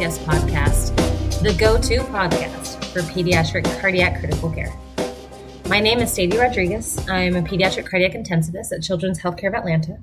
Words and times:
Podcast, 0.00 0.96
the 1.42 1.52
go 1.58 1.76
to 1.76 1.98
podcast 2.04 2.82
for 2.86 3.00
pediatric 3.00 3.64
cardiac 3.82 4.18
critical 4.18 4.50
care. 4.50 4.74
My 5.68 5.78
name 5.78 5.98
is 5.98 6.10
Sadie 6.10 6.38
Rodriguez. 6.38 7.06
I'm 7.06 7.36
a 7.36 7.42
pediatric 7.42 7.86
cardiac 7.86 8.12
intensivist 8.12 8.72
at 8.72 8.82
Children's 8.82 9.20
Healthcare 9.20 9.48
of 9.48 9.54
Atlanta. 9.54 9.98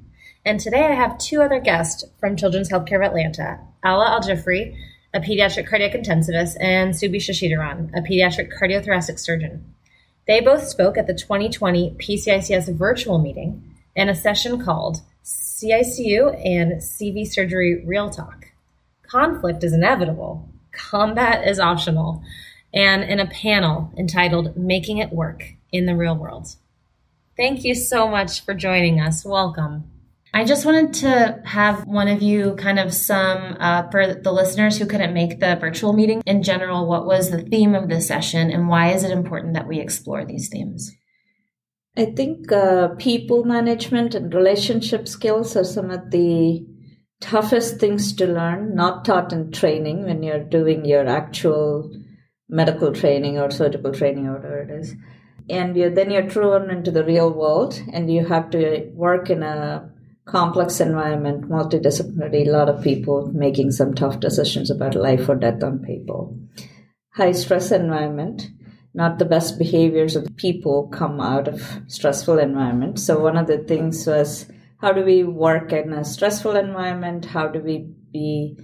And 0.45 0.59
today 0.59 0.85
I 0.85 0.93
have 0.93 1.17
two 1.17 1.41
other 1.41 1.59
guests 1.59 2.03
from 2.19 2.35
Children's 2.35 2.69
Healthcare 2.69 2.97
of 2.97 3.01
Atlanta 3.01 3.59
Alla 3.83 4.21
Aljifri, 4.21 4.77
a 5.15 5.19
pediatric 5.19 5.67
cardiac 5.67 5.93
intensivist, 5.93 6.57
and 6.59 6.93
Subi 6.93 7.15
Shashidharan, 7.15 7.89
a 7.97 8.01
pediatric 8.01 8.53
cardiothoracic 8.55 9.17
surgeon. 9.17 9.73
They 10.27 10.41
both 10.41 10.67
spoke 10.67 10.99
at 10.99 11.07
the 11.07 11.15
2020 11.15 11.95
PCICS 11.99 12.71
virtual 12.75 13.17
meeting 13.17 13.75
in 13.95 14.09
a 14.09 14.15
session 14.15 14.63
called 14.63 15.01
CICU 15.25 16.39
and 16.45 16.73
CV 16.73 17.25
Surgery 17.25 17.83
Real 17.83 18.11
Talk. 18.11 18.36
Conflict 19.09 19.63
is 19.63 19.73
inevitable, 19.73 20.49
combat 20.71 21.47
is 21.47 21.59
optional, 21.59 22.23
and 22.73 23.03
in 23.03 23.19
a 23.19 23.27
panel 23.27 23.91
entitled 23.97 24.57
Making 24.57 24.97
It 24.97 25.11
Work 25.11 25.43
in 25.71 25.85
the 25.85 25.95
Real 25.95 26.15
World. 26.15 26.47
Thank 27.37 27.63
you 27.63 27.75
so 27.75 28.07
much 28.07 28.43
for 28.43 28.53
joining 28.53 28.99
us. 28.99 29.23
Welcome. 29.23 29.91
I 30.33 30.43
just 30.43 30.65
wanted 30.65 30.93
to 30.95 31.41
have 31.45 31.85
one 31.87 32.07
of 32.07 32.21
you 32.21 32.55
kind 32.55 32.79
of 32.79 32.93
sum 32.93 33.55
uh, 33.59 33.89
for 33.89 34.13
the 34.13 34.31
listeners 34.31 34.77
who 34.77 34.85
couldn't 34.85 35.13
make 35.13 35.39
the 35.39 35.55
virtual 35.55 35.93
meeting 35.93 36.21
in 36.25 36.43
general, 36.43 36.87
what 36.87 37.05
was 37.05 37.31
the 37.31 37.41
theme 37.41 37.73
of 37.73 37.87
this 37.87 38.07
session 38.07 38.51
and 38.51 38.67
why 38.67 38.91
is 38.91 39.03
it 39.03 39.11
important 39.11 39.53
that 39.53 39.67
we 39.67 39.79
explore 39.79 40.25
these 40.25 40.49
themes? 40.49 40.91
I 41.95 42.05
think 42.05 42.51
uh, 42.51 42.89
people 42.99 43.45
management 43.45 44.13
and 44.13 44.31
relationship 44.33 45.07
skills 45.07 45.55
are 45.55 45.63
some 45.63 45.89
of 45.89 46.11
the 46.11 46.65
toughest 47.19 47.79
things 47.79 48.13
to 48.13 48.27
learn, 48.27 48.75
not 48.75 49.05
taught 49.05 49.33
in 49.33 49.51
training 49.51 50.05
when 50.05 50.23
you're 50.23 50.43
doing 50.43 50.85
your 50.85 51.07
actual 51.07 51.91
medical 52.49 52.93
training 52.93 53.37
or 53.37 53.51
surgical 53.51 53.91
training 53.91 54.27
or 54.27 54.35
whatever 54.35 54.59
it 54.59 54.71
is. 54.71 54.95
And 55.49 55.75
you, 55.77 55.89
then 55.89 56.11
you're 56.11 56.29
thrown 56.29 56.69
into 56.69 56.91
the 56.91 57.03
real 57.03 57.31
world 57.31 57.81
and 57.91 58.11
you 58.11 58.25
have 58.25 58.49
to 58.51 58.91
work 58.93 59.29
in 59.29 59.43
a 59.43 59.89
complex 60.25 60.79
environment, 60.81 61.49
multidisciplinary, 61.49 62.47
a 62.47 62.51
lot 62.51 62.67
of 62.69 62.83
people 62.83 63.31
making 63.33 63.71
some 63.71 63.93
tough 63.93 64.19
decisions 64.19 64.69
about 64.69 64.95
life 64.95 65.29
or 65.29 65.35
death 65.35 65.63
on 65.63 65.79
people. 65.79 66.37
High 67.13 67.31
stress 67.31 67.71
environment 67.71 68.49
not 68.97 69.19
the 69.19 69.25
best 69.25 69.59
behaviors 69.59 70.15
of 70.15 70.35
people 70.37 70.87
come 70.87 71.21
out 71.21 71.47
of 71.47 71.81
stressful 71.85 72.39
environments. 72.39 73.03
So 73.03 73.19
one 73.19 73.37
of 73.37 73.45
the 73.45 73.59
things 73.59 74.07
was 74.07 74.51
how 74.79 74.91
do 74.93 75.03
we 75.03 75.23
work 75.23 75.73
in 75.73 75.93
a 75.93 76.05
stressful 76.05 76.55
environment? 76.55 77.25
How 77.25 77.47
do 77.47 77.59
we 77.59 77.89
be 78.11 78.57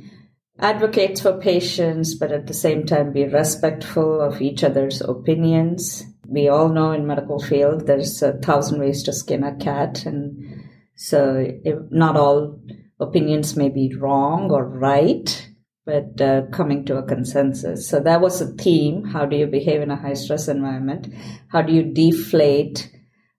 advocates 0.59 1.21
for 1.21 1.39
patients, 1.39 2.15
but 2.15 2.31
at 2.31 2.47
the 2.47 2.53
same 2.53 2.85
time 2.85 3.13
be 3.13 3.25
respectful 3.25 4.21
of 4.21 4.41
each 4.41 4.63
other's 4.63 5.01
opinions? 5.01 6.03
We 6.27 6.47
all 6.47 6.69
know 6.69 6.91
in 6.91 7.07
medical 7.07 7.39
field 7.39 7.87
there's 7.87 8.21
a 8.21 8.33
thousand 8.33 8.79
ways 8.79 9.03
to 9.03 9.13
skin 9.13 9.43
a 9.43 9.55
cat, 9.55 10.05
and 10.05 10.63
so 10.95 11.45
not 11.89 12.15
all 12.15 12.61
opinions 12.99 13.57
may 13.57 13.69
be 13.69 13.93
wrong 13.95 14.51
or 14.51 14.63
right 14.65 15.49
but 15.85 16.19
uh, 16.21 16.43
coming 16.51 16.85
to 16.85 16.97
a 16.97 17.03
consensus. 17.03 17.87
So 17.87 17.99
that 17.99 18.21
was 18.21 18.41
a 18.41 18.51
theme. 18.53 19.03
How 19.03 19.25
do 19.25 19.35
you 19.35 19.47
behave 19.47 19.81
in 19.81 19.91
a 19.91 19.97
high 19.97 20.13
stress 20.13 20.47
environment? 20.47 21.13
How 21.49 21.61
do 21.61 21.73
you 21.73 21.83
deflate 21.83 22.89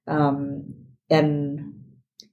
um, 0.07 0.75
an 1.09 1.54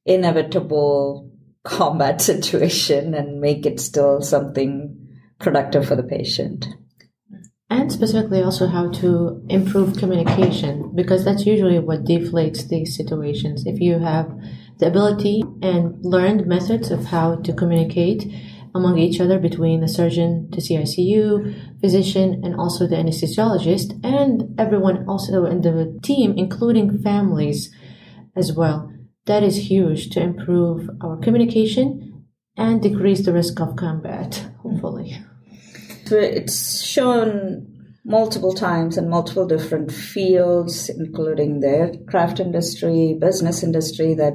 inevitable 0.06 1.32
combat 1.64 2.22
situation 2.32 3.14
and 3.14 3.40
make 3.40 3.66
it 3.66 3.80
still 3.80 4.22
something 4.22 4.98
productive 5.40 5.88
for 5.88 5.96
the 5.96 6.04
patient? 6.04 6.68
And 7.70 7.90
specifically, 7.90 8.44
also 8.44 8.68
how 8.68 8.92
to 8.92 9.46
improve 9.48 9.98
communication 9.98 10.92
because 10.94 11.24
that's 11.24 11.46
usually 11.46 11.80
what 11.80 12.04
deflates 12.04 12.68
these 12.68 12.98
situations. 12.98 13.64
If 13.66 13.80
you 13.80 14.00
have 14.00 14.30
the 14.80 14.88
ability 14.88 15.42
and 15.62 15.96
learned 16.04 16.48
methods 16.48 16.92
of 16.92 17.06
how 17.06 17.36
to 17.38 17.54
communicate, 17.54 18.26
among 18.76 18.98
each 18.98 19.22
other 19.22 19.40
between 19.40 19.82
the 19.82 19.88
surgeon 19.88 20.50
to 20.52 20.60
CICU, 20.60 21.80
physician, 21.80 22.42
and 22.44 22.56
also 22.56 22.88
the 22.88 22.96
anesthesiologist, 22.96 24.00
and 24.04 24.60
everyone 24.60 25.08
also 25.08 25.46
in 25.46 25.62
the 25.62 25.98
team, 26.04 26.34
including 26.38 27.02
families 27.02 27.74
as 28.36 28.54
well. 28.54 28.92
That 29.32 29.44
is 29.44 29.70
huge 29.70 30.10
to 30.10 30.22
improve 30.22 30.90
our 31.00 31.16
communication 31.16 32.26
and 32.58 32.82
decrease 32.82 33.24
the 33.24 33.32
risk 33.32 33.62
of 33.62 33.78
combat, 33.78 34.46
hopefully. 34.62 35.18
It's 36.12 36.84
shown 36.84 37.96
multiple 38.04 38.54
times 38.54 38.98
in 38.98 39.08
multiple 39.10 39.48
different 39.48 39.90
fields, 39.90 40.90
including 40.90 41.62
the 41.62 42.04
craft 42.10 42.42
industry, 42.42 43.18
business 43.22 43.64
industry, 43.64 44.16
that 44.16 44.34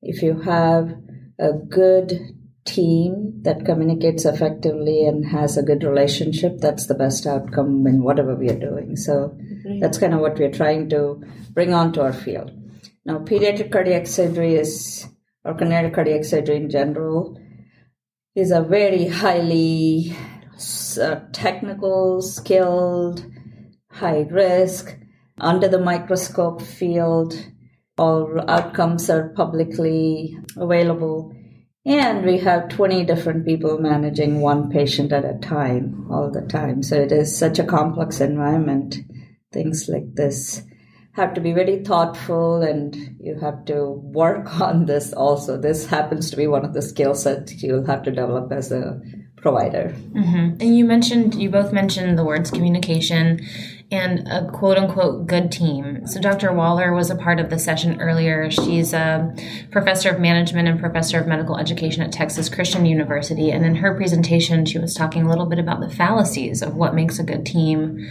if 0.00 0.22
you 0.22 0.40
have 0.40 0.94
a 1.38 1.52
good 1.52 2.18
team 2.64 3.42
that 3.42 3.66
communicates 3.66 4.24
effectively 4.24 5.04
and 5.04 5.26
has 5.26 5.58
a 5.58 5.62
good 5.62 5.84
relationship, 5.84 6.60
that's 6.60 6.86
the 6.86 6.94
best 6.94 7.26
outcome 7.26 7.86
in 7.86 8.02
whatever 8.02 8.34
we 8.34 8.48
are 8.48 8.58
doing. 8.58 8.96
So 8.96 9.36
that's 9.80 9.98
kind 9.98 10.14
of 10.14 10.20
what 10.20 10.38
we're 10.38 10.50
trying 10.50 10.88
to 10.88 11.22
bring 11.50 11.74
onto 11.74 12.00
our 12.00 12.14
field. 12.14 12.52
Now, 13.06 13.18
pediatric 13.18 13.70
cardiac 13.70 14.06
surgery 14.06 14.54
is, 14.54 15.06
or 15.44 15.54
cardiac 15.54 16.24
surgery 16.24 16.56
in 16.56 16.70
general, 16.70 17.38
is 18.34 18.50
a 18.50 18.62
very 18.62 19.06
highly 19.06 20.16
uh, 21.00 21.20
technical, 21.32 22.22
skilled, 22.22 23.26
high 23.90 24.26
risk, 24.30 24.96
under 25.38 25.68
the 25.68 25.80
microscope 25.80 26.62
field. 26.62 27.34
All 27.96 28.40
outcomes 28.50 29.08
are 29.08 29.28
publicly 29.36 30.36
available 30.56 31.32
and 31.86 32.24
we 32.24 32.38
have 32.38 32.70
20 32.70 33.04
different 33.04 33.44
people 33.44 33.78
managing 33.78 34.40
one 34.40 34.70
patient 34.70 35.12
at 35.12 35.24
a 35.24 35.38
time 35.38 36.08
all 36.10 36.30
the 36.30 36.42
time. 36.42 36.82
So 36.82 36.96
it 36.96 37.12
is 37.12 37.36
such 37.36 37.58
a 37.58 37.64
complex 37.64 38.20
environment. 38.20 38.96
Things 39.52 39.88
like 39.88 40.14
this 40.14 40.62
have 41.14 41.34
to 41.34 41.40
be 41.40 41.52
very 41.52 41.82
thoughtful 41.84 42.62
and 42.62 43.16
you 43.20 43.38
have 43.40 43.64
to 43.66 43.90
work 43.90 44.60
on 44.60 44.86
this 44.86 45.12
also. 45.12 45.56
This 45.56 45.86
happens 45.86 46.30
to 46.30 46.36
be 46.36 46.46
one 46.46 46.64
of 46.64 46.74
the 46.74 46.82
skill 46.82 47.14
sets 47.14 47.62
you'll 47.62 47.86
have 47.86 48.02
to 48.04 48.10
develop 48.10 48.52
as 48.52 48.70
a 48.72 49.00
provider. 49.36 49.94
Mm-hmm. 50.12 50.56
And 50.60 50.76
you 50.76 50.84
mentioned, 50.86 51.34
you 51.34 51.50
both 51.50 51.72
mentioned 51.72 52.18
the 52.18 52.24
words 52.24 52.50
communication 52.50 53.46
and 53.92 54.26
a 54.26 54.50
quote 54.50 54.78
unquote 54.78 55.26
good 55.26 55.52
team. 55.52 56.06
So 56.06 56.18
Dr. 56.18 56.52
Waller 56.52 56.94
was 56.94 57.10
a 57.10 57.16
part 57.16 57.38
of 57.38 57.50
the 57.50 57.58
session 57.58 58.00
earlier. 58.00 58.50
She's 58.50 58.94
a 58.94 59.34
professor 59.70 60.10
of 60.10 60.18
management 60.18 60.66
and 60.66 60.80
professor 60.80 61.20
of 61.20 61.26
medical 61.26 61.58
education 61.58 62.02
at 62.02 62.10
Texas 62.10 62.48
Christian 62.48 62.86
University. 62.86 63.50
And 63.50 63.64
in 63.64 63.76
her 63.76 63.94
presentation, 63.94 64.64
she 64.64 64.78
was 64.78 64.94
talking 64.94 65.24
a 65.24 65.28
little 65.28 65.46
bit 65.46 65.58
about 65.58 65.80
the 65.80 65.90
fallacies 65.90 66.62
of 66.62 66.74
what 66.74 66.94
makes 66.94 67.18
a 67.18 67.22
good 67.22 67.44
team. 67.44 68.10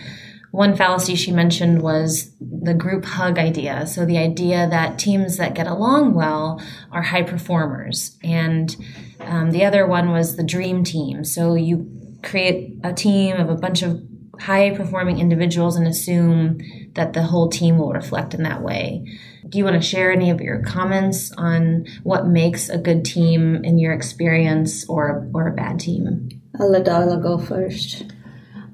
One 0.53 0.75
fallacy 0.75 1.15
she 1.15 1.31
mentioned 1.31 1.81
was 1.81 2.31
the 2.39 2.75
group 2.75 3.05
hug 3.05 3.39
idea. 3.39 3.87
So 3.87 4.05
the 4.05 4.19
idea 4.19 4.69
that 4.69 4.99
teams 4.99 5.37
that 5.37 5.55
get 5.55 5.65
along 5.65 6.13
well 6.13 6.61
are 6.91 7.01
high 7.01 7.23
performers. 7.23 8.19
And 8.23 8.75
um, 9.21 9.49
the 9.49 9.65
other 9.65 9.87
one 9.87 10.11
was 10.11 10.35
the 10.35 10.43
dream 10.43 10.83
team. 10.83 11.25
So 11.25 11.55
you 11.55 11.89
create 12.21 12.77
a 12.83 12.93
team 12.93 13.37
of 13.37 13.49
a 13.49 13.55
bunch 13.55 13.81
of 13.81 13.99
high 14.39 14.75
performing 14.75 15.17
individuals 15.17 15.75
and 15.75 15.87
assume 15.87 16.59
that 16.93 17.13
the 17.13 17.23
whole 17.23 17.49
team 17.49 17.79
will 17.79 17.91
reflect 17.91 18.35
in 18.35 18.43
that 18.43 18.61
way. 18.61 19.03
Do 19.49 19.57
you 19.57 19.63
want 19.63 19.81
to 19.81 19.81
share 19.81 20.11
any 20.11 20.29
of 20.29 20.39
your 20.39 20.61
comments 20.61 21.31
on 21.31 21.87
what 22.03 22.27
makes 22.27 22.69
a 22.69 22.77
good 22.77 23.05
team 23.05 23.65
in 23.65 23.79
your 23.79 23.91
experience 23.91 24.87
or, 24.87 25.27
or 25.33 25.47
a 25.47 25.53
bad 25.53 25.79
team? 25.79 26.29
I'll 26.59 26.69
let 26.69 26.87
Hala 26.87 27.17
go 27.17 27.39
first. 27.39 28.12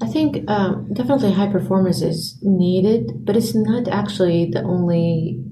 I 0.02 0.08
think 0.08 0.50
um, 0.50 0.94
definitely 0.94 1.34
high 1.34 1.52
performance 1.52 2.02
is 2.02 2.38
needed, 2.42 3.26
but 3.26 3.36
it's 3.36 3.54
not 3.54 3.88
actually 3.88 4.50
the 4.52 4.64
only 4.64 5.44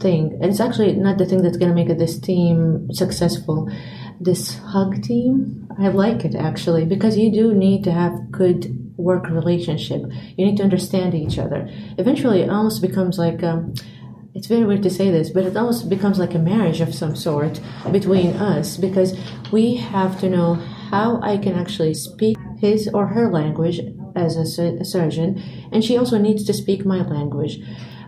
thing. 0.00 0.38
It's 0.42 0.60
actually 0.60 0.94
not 0.96 1.18
the 1.18 1.26
thing 1.26 1.42
that's 1.42 1.56
going 1.56 1.70
to 1.70 1.74
make 1.74 1.96
this 1.96 2.18
team 2.18 2.88
successful. 2.92 3.70
This 4.20 4.58
hug 4.58 5.02
team, 5.02 5.68
I 5.78 5.88
like 5.88 6.24
it 6.24 6.34
actually 6.34 6.84
because 6.84 7.16
you 7.16 7.32
do 7.32 7.54
need 7.54 7.84
to 7.84 7.92
have 7.92 8.30
good 8.30 8.76
work 8.96 9.28
relationship. 9.28 10.02
You 10.36 10.46
need 10.46 10.56
to 10.58 10.64
understand 10.64 11.14
each 11.14 11.38
other. 11.38 11.68
Eventually, 11.98 12.42
it 12.42 12.50
almost 12.50 12.82
becomes 12.82 13.18
like 13.18 13.42
um, 13.42 13.74
it's 14.34 14.46
very 14.46 14.64
weird 14.64 14.82
to 14.82 14.90
say 14.90 15.10
this, 15.10 15.30
but 15.30 15.44
it 15.44 15.56
almost 15.56 15.88
becomes 15.88 16.18
like 16.18 16.34
a 16.34 16.38
marriage 16.38 16.80
of 16.80 16.94
some 16.94 17.14
sort 17.14 17.60
between 17.90 18.30
us 18.36 18.76
because 18.76 19.16
we 19.52 19.76
have 19.76 20.18
to 20.20 20.28
know 20.28 20.54
how 20.54 21.20
I 21.22 21.36
can 21.36 21.54
actually 21.54 21.94
speak 21.94 22.36
his 22.62 22.88
or 22.94 23.08
her 23.08 23.28
language 23.30 23.80
as 24.14 24.36
a, 24.36 24.84
surgeon, 24.84 25.42
and 25.72 25.84
she 25.84 25.98
also 25.98 26.16
needs 26.16 26.44
to 26.44 26.54
speak 26.54 26.86
my 26.86 27.02
language. 27.02 27.58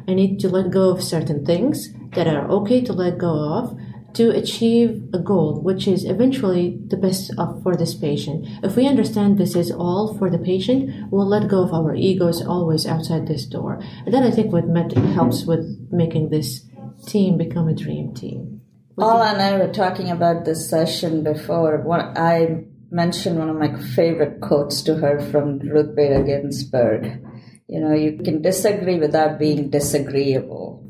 I 0.06 0.14
need 0.14 0.38
to 0.40 0.48
let 0.48 0.70
go 0.70 0.90
of 0.90 1.02
certain 1.02 1.44
things 1.44 1.92
that 2.14 2.28
are 2.28 2.48
okay 2.58 2.80
to 2.82 2.92
let 2.92 3.18
go 3.18 3.34
of 3.58 3.76
to 4.14 4.30
achieve 4.30 5.02
a 5.12 5.18
goal, 5.18 5.60
which 5.60 5.88
is 5.88 6.04
eventually 6.04 6.78
the 6.86 6.96
best 6.96 7.32
of, 7.36 7.64
for 7.64 7.74
this 7.76 7.96
patient. 7.96 8.46
If 8.62 8.76
we 8.76 8.86
understand 8.86 9.38
this 9.38 9.56
is 9.56 9.72
all 9.72 10.16
for 10.16 10.30
the 10.30 10.38
patient, 10.38 11.10
we'll 11.10 11.26
let 11.26 11.48
go 11.48 11.64
of 11.64 11.74
our 11.74 11.96
egos 11.96 12.40
always 12.40 12.86
outside 12.86 13.26
this 13.26 13.46
door. 13.46 13.82
And 14.04 14.14
then 14.14 14.22
I 14.22 14.30
think 14.30 14.52
what 14.52 14.68
met 14.68 14.92
helps 14.92 15.44
with 15.44 15.66
making 15.90 16.30
this 16.30 16.64
team 17.06 17.36
become 17.36 17.66
a 17.66 17.74
dream 17.74 18.14
team. 18.14 18.60
Hala 18.96 19.32
and 19.32 19.42
I 19.42 19.58
were 19.58 19.72
talking 19.72 20.12
about 20.12 20.44
this 20.44 20.70
session 20.70 21.24
before. 21.24 21.78
What 21.78 22.16
I 22.16 22.66
mentioned 22.90 23.38
one 23.38 23.50
of 23.50 23.56
my 23.56 23.76
favorite 23.94 24.40
quotes 24.40 24.82
to 24.82 24.96
her 24.96 25.20
from 25.20 25.58
Ruth 25.58 25.94
Bader 25.94 26.22
Ginsburg. 26.22 27.22
You 27.66 27.80
know, 27.80 27.94
you 27.94 28.18
can 28.18 28.42
disagree 28.42 28.98
without 28.98 29.38
being 29.38 29.70
disagreeable. 29.70 30.84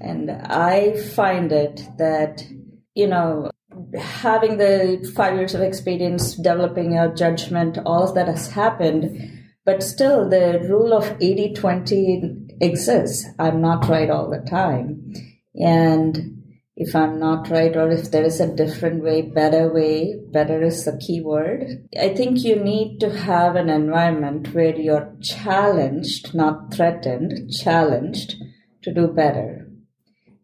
And 0.00 0.30
I 0.30 0.96
find 0.96 1.52
it 1.52 1.82
that, 1.98 2.42
you 2.94 3.06
know, 3.06 3.50
having 3.98 4.56
the 4.56 5.12
five 5.14 5.34
years 5.34 5.54
of 5.54 5.60
experience, 5.60 6.34
developing 6.34 6.96
a 6.96 7.14
judgment, 7.14 7.78
all 7.84 8.12
that 8.12 8.28
has 8.28 8.50
happened. 8.50 9.40
But 9.64 9.82
still, 9.82 10.28
the 10.28 10.60
rule 10.68 10.92
of 10.92 11.16
80 11.20 11.54
20 11.54 12.56
exists. 12.60 13.26
I'm 13.38 13.60
not 13.60 13.88
right 13.88 14.10
all 14.10 14.30
the 14.30 14.44
time. 14.48 15.14
And 15.54 16.43
if 16.76 16.94
I'm 16.96 17.20
not 17.20 17.50
right 17.50 17.76
or 17.76 17.90
if 17.90 18.10
there 18.10 18.24
is 18.24 18.40
a 18.40 18.52
different 18.52 19.02
way, 19.04 19.22
better 19.22 19.72
way, 19.72 20.16
better 20.32 20.60
is 20.60 20.84
the 20.84 20.98
key 20.98 21.20
word. 21.20 21.88
I 21.98 22.08
think 22.08 22.42
you 22.42 22.56
need 22.56 22.98
to 23.00 23.16
have 23.16 23.54
an 23.54 23.70
environment 23.70 24.52
where 24.52 24.74
you're 24.74 25.14
challenged, 25.22 26.34
not 26.34 26.74
threatened, 26.74 27.52
challenged 27.52 28.34
to 28.82 28.92
do 28.92 29.06
better. 29.06 29.68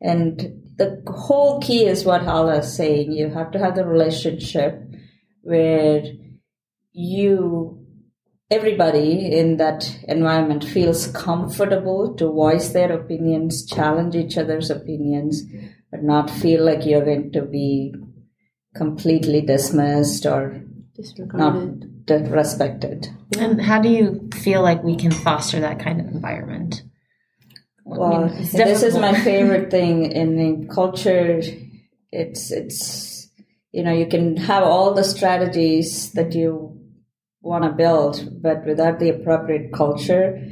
And 0.01 0.63
the 0.77 1.03
whole 1.09 1.61
key 1.61 1.85
is 1.85 2.05
what 2.05 2.23
Hala 2.23 2.59
is 2.59 2.77
saying. 2.77 3.13
You 3.13 3.31
have 3.31 3.51
to 3.51 3.59
have 3.59 3.75
the 3.75 3.85
relationship 3.85 4.81
where 5.43 6.05
you, 6.93 7.87
everybody 8.53 9.37
in 9.37 9.57
that 9.57 9.99
environment 10.07 10.63
feels 10.63 11.09
comfortable 11.09 12.15
to 12.15 12.31
voice 12.31 12.69
their 12.69 12.93
opinions, 12.93 13.67
challenge 13.67 14.15
each 14.15 14.39
other's 14.39 14.71
opinions, 14.71 15.43
but 15.91 16.03
not 16.03 16.31
feel 16.31 16.65
like 16.65 16.87
you're 16.87 17.05
going 17.05 17.33
to 17.33 17.43
be 17.43 17.95
completely 18.75 19.41
dismissed 19.41 20.27
or 20.27 20.63
Disregarded. 20.95 22.07
not 22.09 22.31
respected. 22.31 23.09
And 23.39 23.61
how 23.61 23.81
do 23.81 23.89
you 23.89 24.29
feel 24.35 24.63
like 24.63 24.83
we 24.83 24.97
can 24.97 25.11
foster 25.11 25.61
that 25.61 25.81
kind 25.81 26.01
of 26.01 26.07
environment? 26.09 26.83
I 27.87 27.91
mean, 27.91 27.99
Well, 27.99 28.29
this 28.29 28.83
is 28.83 28.97
my 28.97 29.15
favorite 29.15 29.71
thing 29.77 30.11
in 30.13 30.37
the 30.37 30.73
culture. 30.73 31.41
It's 32.13 32.51
it's 32.51 33.29
you 33.73 33.83
know 33.83 33.93
you 33.93 34.07
can 34.07 34.37
have 34.37 34.63
all 34.63 34.95
the 34.95 35.05
strategies 35.05 36.13
that 36.13 36.35
you 36.35 36.79
want 37.41 37.65
to 37.65 37.71
build, 37.71 38.43
but 38.43 38.67
without 38.67 38.99
the 38.99 39.11
appropriate 39.11 39.73
culture, 39.73 40.43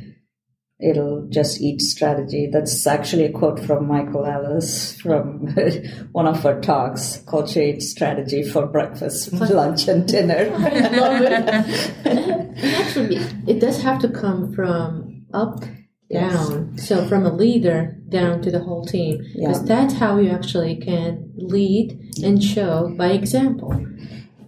it'll 0.81 1.27
just 1.29 1.61
eat 1.61 1.81
strategy. 1.81 2.49
That's 2.53 2.87
actually 2.87 3.25
a 3.25 3.33
quote 3.33 3.59
from 3.61 3.89
Michael 3.89 4.25
Ellis 4.25 4.99
from 5.01 5.49
one 6.13 6.27
of 6.27 6.45
our 6.47 6.61
talks. 6.61 7.23
Culture 7.27 7.61
eats 7.63 7.91
strategy 7.91 8.43
for 8.43 8.67
breakfast, 8.67 9.33
lunch, 9.33 9.89
and 9.89 10.07
dinner. 10.07 10.53
I 10.57 10.89
love 10.89 11.23
it. 11.23 12.07
and 12.07 12.59
actually, 12.59 13.17
it 13.47 13.61
does 13.61 13.83
have 13.83 14.01
to 14.03 14.09
come 14.09 14.53
from 14.55 15.25
up 15.35 15.65
Yes. 16.11 16.49
down. 16.49 16.79
So 16.79 17.07
from 17.07 17.27
a 17.27 17.31
leader 17.35 17.95
down 18.09 18.41
to 18.41 18.51
the 18.51 18.61
whole 18.61 18.83
team, 18.83 19.19
because 19.37 19.59
Yeah. 19.61 19.67
that's 19.77 19.93
how 19.93 20.17
you 20.19 20.31
actually 20.31 20.77
can 20.77 21.31
lead 21.37 22.01
and 22.25 22.43
show 22.43 22.95
by 22.97 23.09
example. 23.11 23.79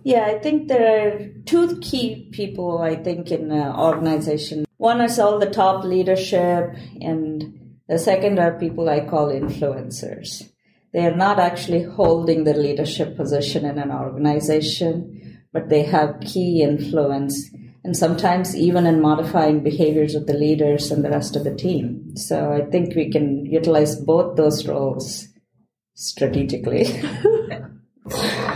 Yeah, 0.02 0.24
I 0.24 0.38
think 0.38 0.68
there 0.68 0.86
are 1.06 1.28
two 1.44 1.76
key 1.80 2.30
people, 2.32 2.78
I 2.78 2.96
think, 2.96 3.30
in 3.30 3.50
an 3.50 3.76
organization. 3.76 4.64
One 4.80 5.02
is 5.02 5.18
all 5.18 5.38
the 5.38 5.50
top 5.50 5.84
leadership, 5.84 6.74
and 7.02 7.76
the 7.86 7.98
second 7.98 8.38
are 8.38 8.58
people 8.58 8.88
I 8.88 9.00
call 9.00 9.28
influencers. 9.28 10.50
They 10.94 11.04
are 11.04 11.14
not 11.14 11.38
actually 11.38 11.82
holding 11.82 12.44
the 12.44 12.54
leadership 12.54 13.14
position 13.14 13.66
in 13.66 13.78
an 13.78 13.92
organization, 13.92 15.42
but 15.52 15.68
they 15.68 15.82
have 15.82 16.22
key 16.22 16.62
influence, 16.62 17.50
and 17.84 17.94
sometimes 17.94 18.56
even 18.56 18.86
in 18.86 19.02
modifying 19.02 19.62
behaviors 19.62 20.14
of 20.14 20.26
the 20.26 20.32
leaders 20.32 20.90
and 20.90 21.04
the 21.04 21.10
rest 21.10 21.36
of 21.36 21.44
the 21.44 21.54
team. 21.54 22.16
So 22.16 22.50
I 22.50 22.62
think 22.70 22.96
we 22.96 23.10
can 23.10 23.44
utilize 23.44 23.96
both 23.96 24.36
those 24.36 24.66
roles 24.66 25.28
strategically. 25.92 26.86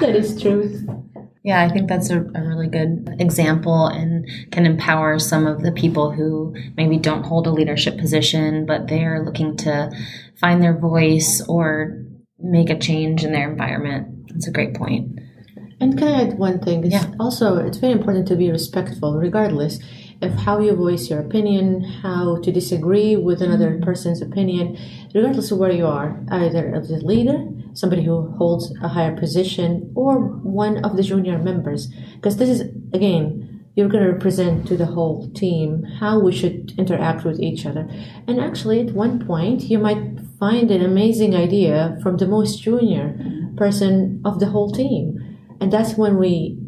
That 0.01 0.17
is 0.17 0.41
true. 0.41 1.04
Yeah, 1.45 1.63
I 1.63 1.69
think 1.69 1.91
that's 1.91 2.09
a, 2.09 2.21
a 2.21 2.43
really 2.43 2.69
good 2.69 3.17
example 3.21 3.87
and 3.87 4.27
can 4.51 4.65
empower 4.65 5.19
some 5.19 5.47
of 5.47 5.63
the 5.63 5.73
people 5.73 6.11
who 6.11 6.57
maybe 6.75 6.97
don't 6.97 7.23
hold 7.23 7.47
a 7.47 7.53
leadership 7.53 7.99
position, 7.99 8.65
but 8.65 8.89
they're 8.89 9.23
looking 9.23 9.55
to 9.59 9.93
find 10.41 10.63
their 10.63 10.77
voice 10.77 11.43
or 11.47 12.03
make 12.39 12.71
a 12.71 12.79
change 12.79 13.25
in 13.25 13.33
their 13.33 13.51
environment. 13.51 14.29
That's 14.29 14.49
a 14.49 14.53
great 14.53 14.75
point. 14.75 15.19
And 15.81 15.99
can 15.99 16.09
I 16.09 16.23
add 16.23 16.39
one 16.39 16.61
thing? 16.61 16.83
It's 16.83 16.95
Yeah. 16.95 17.13
Also, 17.21 17.59
it's 17.59 17.77
very 17.77 17.93
important 17.93 18.27
to 18.29 18.37
be 18.37 18.51
respectful, 18.51 19.19
regardless 19.19 19.81
of 20.25 20.35
how 20.35 20.59
you 20.59 20.75
voice 20.75 21.09
your 21.09 21.21
opinion, 21.21 21.83
how 21.83 22.41
to 22.43 22.53
disagree 22.53 23.17
with 23.17 23.41
another 23.43 23.71
mm-hmm. 23.71 23.85
person's 23.85 24.23
opinion, 24.23 24.79
regardless 25.15 25.51
of 25.51 25.59
where 25.59 25.73
you 25.73 25.87
are, 25.87 26.25
either 26.31 26.75
as 26.75 26.91
a 26.91 26.97
leader, 26.97 27.47
somebody 27.75 28.05
who 28.05 28.31
holds 28.33 28.75
a 28.83 28.89
higher 28.89 29.17
position, 29.17 29.93
or 29.95 30.19
one 30.19 30.85
of 30.85 30.97
the 30.97 31.03
junior 31.03 31.39
members. 31.39 31.89
Because 32.15 32.37
this 32.37 32.49
is, 32.49 32.61
again, 32.93 33.65
you're 33.75 33.89
going 33.89 34.05
to 34.05 34.13
represent 34.13 34.69
to 34.69 34.77
the 34.77 34.87
whole 34.87 35.29
team 35.33 35.83
how 36.01 36.21
we 36.21 36.33
should 36.33 36.73
interact 36.79 37.25
with 37.25 37.41
each 37.41 37.67
other. 37.67 37.89
And 38.29 38.41
actually, 38.41 38.81
at 38.81 38.95
one 38.95 39.27
point, 39.27 39.63
you 39.63 39.79
might 39.79 40.21
find 40.39 40.71
an 40.71 40.85
amazing 40.85 41.35
idea 41.35 41.99
from 42.03 42.17
the 42.17 42.27
most 42.27 42.63
junior 42.63 43.17
mm-hmm. 43.19 43.57
person 43.57 44.23
of 44.25 44.41
the 44.41 44.47
whole 44.47 44.71
team. 44.71 45.39
And 45.61 45.73
that's 45.73 45.97
when 45.97 46.19
we 46.19 46.59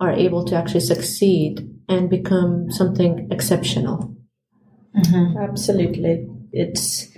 are 0.00 0.12
able 0.12 0.44
to 0.44 0.56
actually 0.56 0.80
succeed 0.80 1.71
and 1.88 2.08
become 2.08 2.70
something 2.70 3.28
exceptional. 3.30 4.16
Mm-hmm. 4.96 5.38
Absolutely. 5.38 6.28
It's 6.52 7.08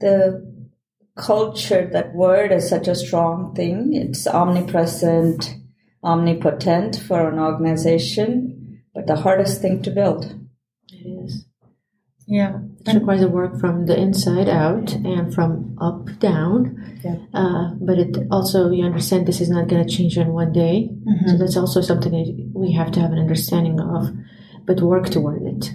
the 0.00 0.52
culture, 1.16 1.88
that 1.92 2.14
word 2.14 2.52
is 2.52 2.68
such 2.68 2.88
a 2.88 2.94
strong 2.94 3.54
thing. 3.54 3.94
It's 3.94 4.26
omnipresent, 4.26 5.56
omnipotent 6.02 6.96
for 6.96 7.28
an 7.28 7.38
organization, 7.38 8.82
but 8.94 9.06
the 9.06 9.16
hardest 9.16 9.62
thing 9.62 9.82
to 9.82 9.90
build. 9.90 10.38
Yeah. 12.26 12.58
It 12.86 12.94
requires 12.94 13.22
a 13.22 13.28
work 13.28 13.60
from 13.60 13.86
the 13.86 13.98
inside 13.98 14.48
out 14.48 14.92
and 14.94 15.34
from 15.34 15.76
up 15.80 16.18
down. 16.18 17.00
Yeah. 17.04 17.16
Uh, 17.32 17.74
but 17.80 17.98
it 17.98 18.16
also, 18.30 18.70
you 18.70 18.84
understand 18.84 19.26
this 19.26 19.40
is 19.40 19.50
not 19.50 19.68
going 19.68 19.86
to 19.86 19.96
change 19.96 20.16
in 20.16 20.32
one 20.32 20.52
day. 20.52 20.90
So 21.26 21.36
that's 21.36 21.56
also 21.56 21.80
something 21.80 22.12
that 22.12 22.50
we 22.54 22.72
have 22.72 22.92
to 22.92 23.00
have 23.00 23.12
an 23.12 23.18
understanding 23.18 23.80
of, 23.80 24.10
but 24.66 24.80
work 24.80 25.10
toward 25.10 25.42
it. 25.42 25.72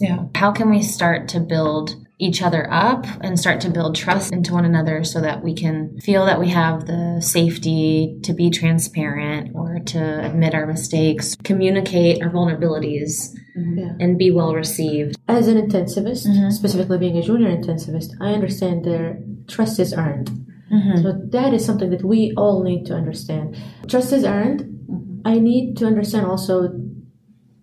Yeah. 0.00 0.26
How 0.34 0.50
can 0.52 0.70
we 0.70 0.82
start 0.82 1.28
to 1.28 1.40
build 1.40 1.94
each 2.18 2.42
other 2.42 2.70
up 2.70 3.06
and 3.22 3.38
start 3.38 3.60
to 3.62 3.70
build 3.70 3.96
trust 3.96 4.32
into 4.32 4.52
one 4.52 4.64
another 4.64 5.04
so 5.04 5.20
that 5.20 5.42
we 5.42 5.54
can 5.54 5.98
feel 6.00 6.26
that 6.26 6.38
we 6.38 6.48
have 6.50 6.86
the 6.86 7.20
safety 7.20 8.18
to 8.22 8.34
be 8.34 8.50
transparent 8.50 9.54
or 9.54 9.78
to 9.86 10.24
admit 10.24 10.54
our 10.54 10.66
mistakes, 10.66 11.34
communicate 11.42 12.22
our 12.22 12.30
vulnerabilities, 12.30 13.34
Yeah. 13.56 13.92
and 13.98 14.18
be 14.18 14.30
well 14.30 14.54
received? 14.54 15.16
As 15.28 15.48
an 15.48 15.56
intensivist, 15.56 16.26
mm-hmm. 16.26 16.50
specifically 16.50 16.98
being 16.98 17.16
a 17.16 17.22
junior 17.22 17.48
intensivist, 17.48 18.12
I 18.20 18.32
understand 18.32 18.84
their 18.84 19.22
trust 19.48 19.78
is 19.78 19.92
earned. 19.92 20.30
Mm-hmm. 20.72 21.02
So 21.02 21.20
that 21.30 21.52
is 21.52 21.64
something 21.64 21.90
that 21.90 22.04
we 22.04 22.32
all 22.36 22.62
need 22.62 22.86
to 22.86 22.94
understand. 22.94 23.56
Trust 23.88 24.12
is 24.12 24.24
earned. 24.24 24.60
Mm-hmm. 24.60 25.26
I 25.26 25.38
need 25.38 25.76
to 25.78 25.86
understand 25.86 26.26
also, 26.26 26.68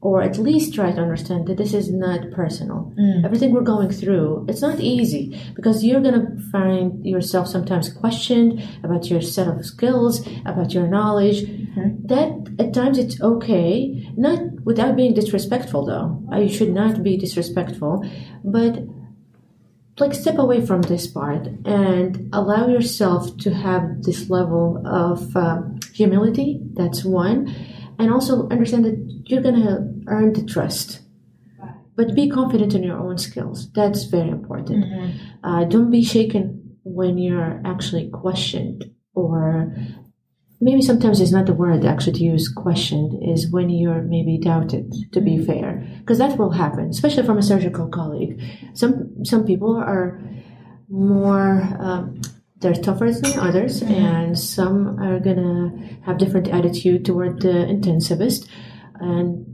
or 0.07 0.21
at 0.21 0.37
least 0.37 0.73
try 0.73 0.89
to 0.89 1.01
understand 1.01 1.45
that 1.47 1.57
this 1.57 1.73
is 1.73 1.91
not 1.91 2.31
personal. 2.31 2.93
Everything 3.25 3.51
we're 3.51 3.73
going 3.75 3.91
through, 3.91 4.45
it's 4.47 4.61
not 4.61 4.79
easy 4.79 5.37
because 5.53 5.83
you're 5.83 5.99
going 6.07 6.19
to 6.21 6.49
find 6.49 7.05
yourself 7.05 7.45
sometimes 7.49 7.91
questioned 7.91 8.63
about 8.85 9.09
your 9.09 9.19
set 9.19 9.49
of 9.49 9.65
skills, 9.65 10.25
about 10.45 10.73
your 10.73 10.87
knowledge. 10.87 11.41
That 12.05 12.31
at 12.57 12.73
times 12.73 12.97
it's 12.97 13.19
okay, 13.19 14.09
not 14.15 14.39
without 14.63 14.95
being 14.95 15.13
disrespectful 15.13 15.85
though. 15.85 16.23
I 16.31 16.47
should 16.47 16.73
not 16.73 17.03
be 17.03 17.17
disrespectful, 17.17 18.09
but 18.45 18.79
like 19.99 20.13
step 20.13 20.37
away 20.37 20.65
from 20.65 20.83
this 20.83 21.05
part 21.05 21.47
and 21.65 22.29
allow 22.31 22.69
yourself 22.69 23.35
to 23.39 23.53
have 23.53 24.03
this 24.03 24.29
level 24.29 24.81
of 24.85 25.35
um, 25.35 25.79
humility 25.93 26.61
that's 26.75 27.03
one 27.03 27.53
and 27.99 28.11
also 28.11 28.47
understand 28.49 28.85
that 28.85 29.23
you're 29.25 29.41
going 29.41 29.61
to 29.61 29.89
earn 30.07 30.33
the 30.33 30.43
trust. 30.43 31.01
But 31.95 32.13
be 32.13 32.29
confident 32.29 32.75
in 32.75 32.83
your 32.83 32.97
own 32.97 33.17
skills. 33.17 33.71
That's 33.71 34.03
very 34.03 34.29
important. 34.29 34.85
Uh, 35.43 35.63
don't 35.63 35.89
be 35.89 36.03
shaken 36.03 36.77
when 36.83 37.17
you're 37.17 37.59
actually 37.65 38.09
questioned 38.09 38.85
or 39.13 39.73
maybe 40.61 40.81
sometimes 40.81 41.19
it's 41.19 41.31
not 41.31 41.45
the 41.45 41.53
word 41.53 41.85
actually 41.85 42.13
to 42.13 42.23
use 42.23 42.49
questioned 42.49 43.17
is 43.23 43.51
when 43.51 43.69
you're 43.69 44.01
maybe 44.03 44.37
doubted 44.37 44.93
to 45.11 45.21
be 45.21 45.43
fair. 45.43 45.85
Because 45.99 46.19
that 46.19 46.37
will 46.37 46.51
happen 46.51 46.89
especially 46.89 47.23
from 47.23 47.39
a 47.39 47.43
surgical 47.43 47.87
colleague. 47.87 48.41
Some 48.73 49.25
some 49.25 49.43
people 49.43 49.75
are 49.75 50.21
more 50.89 51.67
um, 51.79 52.21
they're 52.59 52.73
tougher 52.73 53.11
than 53.11 53.39
others 53.39 53.81
and 53.83 54.37
some 54.37 54.99
are 54.99 55.19
gonna 55.19 55.71
have 56.05 56.17
different 56.17 56.47
attitude 56.47 57.05
toward 57.05 57.41
the 57.41 57.49
intensivist 57.49 58.47
and 58.99 59.45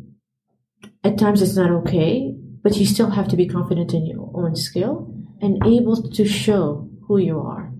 at 1.03 1.17
times 1.17 1.41
it's 1.41 1.55
not 1.55 1.69
okay 1.71 2.33
but 2.63 2.77
you 2.77 2.85
still 2.85 3.09
have 3.09 3.27
to 3.27 3.35
be 3.35 3.47
confident 3.47 3.93
in 3.93 4.05
your 4.05 4.31
own 4.33 4.55
skill 4.55 5.13
and 5.41 5.61
able 5.65 6.01
to 6.11 6.25
show 6.25 6.89
who 7.07 7.17
you 7.17 7.39
are 7.39 7.73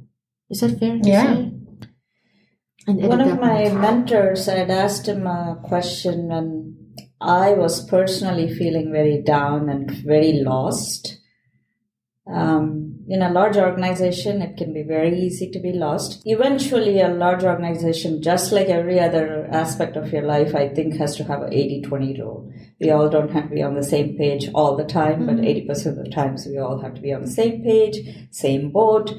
is 0.49 0.59
that 0.59 0.79
fair 0.79 0.99
to 0.99 1.09
Yeah. 1.09 1.23
say? 1.23 1.51
And 2.85 3.01
One 3.07 3.21
of 3.21 3.39
my 3.39 3.69
mentors, 3.71 4.49
I'd 4.49 4.69
asked 4.69 5.07
him 5.07 5.25
a 5.25 5.57
question 5.63 6.27
when 6.27 6.75
I 7.21 7.53
was 7.53 7.85
personally 7.85 8.53
feeling 8.53 8.91
very 8.91 9.21
down 9.21 9.69
and 9.69 9.89
very 9.89 10.33
lost. 10.43 11.17
Um, 12.27 12.92
in 13.07 13.21
a 13.21 13.31
large 13.31 13.57
organization, 13.57 14.41
it 14.41 14.55
can 14.57 14.73
be 14.73 14.83
very 14.83 15.19
easy 15.19 15.49
to 15.51 15.59
be 15.59 15.73
lost. 15.73 16.21
Eventually, 16.25 17.01
a 17.01 17.09
large 17.09 17.43
organization, 17.43 18.21
just 18.21 18.51
like 18.51 18.67
every 18.67 18.99
other 18.99 19.47
aspect 19.51 19.97
of 19.97 20.11
your 20.11 20.21
life, 20.23 20.55
I 20.55 20.69
think 20.69 20.95
has 20.97 21.15
to 21.17 21.23
have 21.25 21.41
a 21.41 21.53
80 21.53 21.81
20 21.81 22.21
rule. 22.21 22.53
We 22.79 22.91
all 22.91 23.09
don't 23.09 23.31
have 23.31 23.49
to 23.49 23.55
be 23.55 23.61
on 23.61 23.75
the 23.75 23.83
same 23.83 24.17
page 24.17 24.49
all 24.53 24.77
the 24.77 24.85
time, 24.85 25.25
but 25.25 25.35
mm-hmm. 25.35 25.69
80% 25.71 25.85
of 25.85 25.95
the 26.03 26.09
times 26.09 26.45
we 26.45 26.57
all 26.57 26.79
have 26.81 26.95
to 26.95 27.01
be 27.01 27.13
on 27.13 27.21
the 27.21 27.31
same 27.31 27.61
page, 27.63 27.97
same 28.31 28.71
boat, 28.71 29.13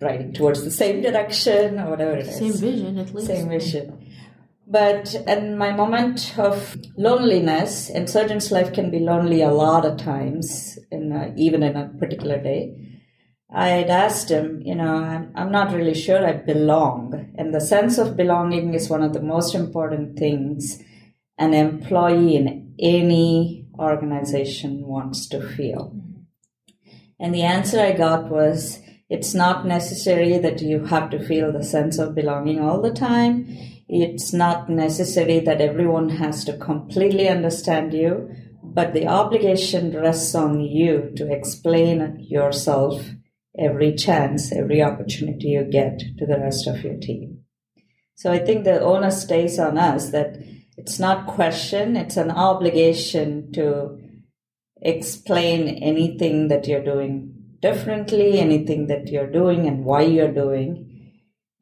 riding 0.00 0.32
towards 0.32 0.64
the 0.64 0.70
same 0.70 1.02
direction, 1.02 1.78
or 1.78 1.90
whatever 1.90 2.12
it 2.12 2.26
is 2.26 2.38
same 2.38 2.52
vision 2.52 2.98
at 2.98 3.14
least 3.14 3.26
same 3.26 3.48
vision. 3.48 4.06
But 4.66 5.14
in 5.26 5.58
my 5.58 5.72
moment 5.72 6.38
of 6.38 6.76
loneliness, 6.96 7.90
and 7.90 8.08
surgeon's 8.08 8.52
life 8.52 8.72
can 8.72 8.90
be 8.90 9.00
lonely 9.00 9.42
a 9.42 9.50
lot 9.50 9.84
of 9.84 9.98
times, 9.98 10.78
in 10.90 11.12
a, 11.12 11.34
even 11.36 11.62
in 11.62 11.76
a 11.76 11.88
particular 11.98 12.40
day. 12.40 12.89
I 13.52 13.68
had 13.68 13.90
asked 13.90 14.30
him, 14.30 14.62
you 14.64 14.76
know, 14.76 14.94
I'm, 14.94 15.32
I'm 15.34 15.50
not 15.50 15.72
really 15.72 15.94
sure 15.94 16.24
I 16.24 16.34
belong. 16.34 17.32
And 17.36 17.52
the 17.52 17.60
sense 17.60 17.98
of 17.98 18.16
belonging 18.16 18.74
is 18.74 18.88
one 18.88 19.02
of 19.02 19.12
the 19.12 19.22
most 19.22 19.54
important 19.54 20.18
things 20.18 20.82
an 21.36 21.54
employee 21.54 22.36
in 22.36 22.74
any 22.78 23.66
organization 23.78 24.86
wants 24.86 25.26
to 25.28 25.40
feel. 25.40 25.96
And 27.18 27.34
the 27.34 27.42
answer 27.42 27.80
I 27.80 27.92
got 27.92 28.30
was 28.30 28.80
it's 29.08 29.34
not 29.34 29.66
necessary 29.66 30.38
that 30.38 30.60
you 30.60 30.84
have 30.84 31.10
to 31.10 31.26
feel 31.26 31.50
the 31.50 31.64
sense 31.64 31.98
of 31.98 32.14
belonging 32.14 32.60
all 32.60 32.80
the 32.80 32.92
time. 32.92 33.46
It's 33.88 34.32
not 34.32 34.68
necessary 34.68 35.40
that 35.40 35.60
everyone 35.60 36.10
has 36.10 36.44
to 36.44 36.56
completely 36.58 37.28
understand 37.28 37.92
you, 37.92 38.30
but 38.62 38.92
the 38.92 39.08
obligation 39.08 39.92
rests 39.96 40.34
on 40.34 40.60
you 40.60 41.10
to 41.16 41.32
explain 41.32 42.18
yourself 42.20 43.02
every 43.60 43.94
chance, 43.94 44.52
every 44.52 44.82
opportunity 44.82 45.48
you 45.48 45.64
get 45.64 46.00
to 46.18 46.26
the 46.26 46.38
rest 46.38 46.66
of 46.66 46.82
your 46.82 46.96
team. 46.96 47.40
So 48.14 48.32
I 48.32 48.38
think 48.38 48.64
the 48.64 48.80
onus 48.80 49.22
stays 49.22 49.58
on 49.58 49.78
us 49.78 50.10
that 50.10 50.36
it's 50.76 50.98
not 50.98 51.26
question, 51.26 51.96
it's 51.96 52.16
an 52.16 52.30
obligation 52.30 53.52
to 53.52 53.98
explain 54.82 55.68
anything 55.68 56.48
that 56.48 56.66
you're 56.66 56.84
doing 56.84 57.34
differently, 57.60 58.38
anything 58.38 58.86
that 58.86 59.08
you're 59.08 59.30
doing 59.30 59.66
and 59.66 59.84
why 59.84 60.02
you're 60.02 60.32
doing. 60.32 60.86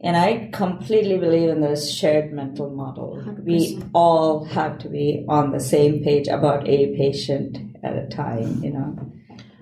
And 0.00 0.16
I 0.16 0.50
completely 0.52 1.18
believe 1.18 1.48
in 1.48 1.60
this 1.60 1.92
shared 1.92 2.32
mental 2.32 2.70
model. 2.70 3.20
We 3.42 3.82
all 3.92 4.44
have 4.44 4.78
to 4.78 4.88
be 4.88 5.24
on 5.28 5.50
the 5.50 5.58
same 5.58 6.04
page 6.04 6.28
about 6.28 6.68
a 6.68 6.96
patient 6.96 7.58
at 7.82 7.96
a 7.96 8.06
time, 8.06 8.62
you 8.62 8.72
know, 8.72 9.12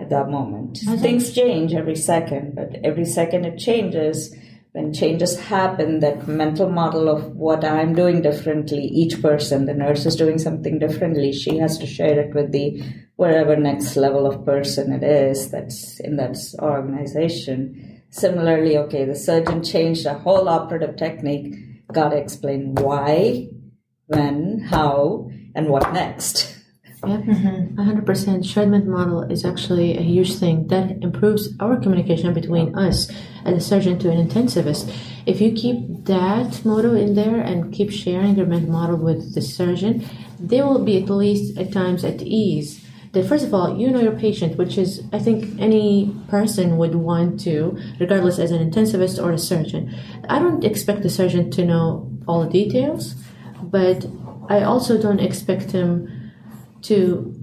at 0.06 0.10
that 0.10 0.30
moment. 0.30 0.78
Things 1.00 1.32
change 1.32 1.74
every 1.74 1.96
second, 1.96 2.54
but 2.54 2.76
every 2.84 3.04
second 3.04 3.44
it 3.44 3.58
changes. 3.58 4.34
When 4.70 4.92
changes 4.92 5.40
happen, 5.40 6.00
that 6.00 6.28
mental 6.28 6.70
model 6.70 7.08
of 7.08 7.34
what 7.34 7.64
I'm 7.64 7.94
doing 7.94 8.22
differently, 8.22 8.84
each 8.84 9.20
person, 9.20 9.66
the 9.66 9.74
nurse 9.74 10.06
is 10.06 10.14
doing 10.14 10.38
something 10.38 10.78
differently, 10.78 11.32
she 11.32 11.58
has 11.58 11.78
to 11.78 11.86
share 11.86 12.20
it 12.20 12.34
with 12.34 12.52
the 12.52 12.82
wherever 13.16 13.56
next 13.56 13.96
level 13.96 14.26
of 14.26 14.44
person 14.44 14.92
it 14.92 15.02
is 15.02 15.50
that's 15.50 15.98
in 16.00 16.16
that 16.16 16.36
organization. 16.60 18.02
Similarly, 18.10 18.76
okay, 18.78 19.06
the 19.06 19.16
surgeon 19.16 19.64
changed 19.64 20.06
a 20.06 20.14
whole 20.14 20.48
operative 20.48 20.96
technique, 20.96 21.54
got 21.92 22.10
to 22.10 22.16
explain 22.16 22.74
why, 22.74 23.48
when, 24.06 24.60
how, 24.60 25.30
and 25.54 25.68
what 25.68 25.92
next. 25.92 26.55
Yeah, 27.04 27.18
mm-hmm. 27.18 28.00
percent. 28.04 28.46
Shared 28.46 28.70
mental 28.70 28.92
model 28.92 29.22
is 29.22 29.44
actually 29.44 29.98
a 29.98 30.02
huge 30.02 30.36
thing 30.36 30.66
that 30.68 31.02
improves 31.02 31.52
our 31.60 31.76
communication 31.76 32.32
between 32.32 32.74
us 32.74 33.10
as 33.44 33.56
a 33.56 33.60
surgeon 33.60 33.98
to 34.00 34.10
an 34.10 34.26
intensivist. 34.26 34.92
If 35.26 35.40
you 35.40 35.52
keep 35.52 36.06
that 36.06 36.64
motto 36.64 36.94
in 36.94 37.14
there 37.14 37.40
and 37.40 37.72
keep 37.72 37.90
sharing 37.90 38.36
your 38.36 38.46
mental 38.46 38.72
model 38.72 38.96
with 38.96 39.34
the 39.34 39.42
surgeon, 39.42 40.06
they 40.40 40.62
will 40.62 40.84
be 40.84 41.02
at 41.02 41.10
least 41.10 41.58
at 41.58 41.72
times 41.72 42.02
at 42.04 42.22
ease. 42.22 42.82
That 43.12 43.26
first 43.26 43.44
of 43.44 43.52
all, 43.52 43.78
you 43.78 43.90
know 43.90 44.00
your 44.00 44.18
patient, 44.18 44.56
which 44.56 44.78
is 44.78 45.02
I 45.12 45.18
think 45.18 45.60
any 45.60 46.14
person 46.28 46.78
would 46.78 46.94
want 46.94 47.40
to, 47.40 47.78
regardless 48.00 48.38
as 48.38 48.50
an 48.50 48.68
intensivist 48.68 49.22
or 49.22 49.32
a 49.32 49.38
surgeon. 49.38 49.94
I 50.28 50.38
don't 50.38 50.64
expect 50.64 51.02
the 51.02 51.10
surgeon 51.10 51.50
to 51.52 51.64
know 51.64 52.10
all 52.26 52.44
the 52.44 52.50
details, 52.50 53.14
but 53.62 54.06
I 54.48 54.62
also 54.62 55.00
don't 55.00 55.20
expect 55.20 55.72
him 55.72 56.15
to 56.82 57.34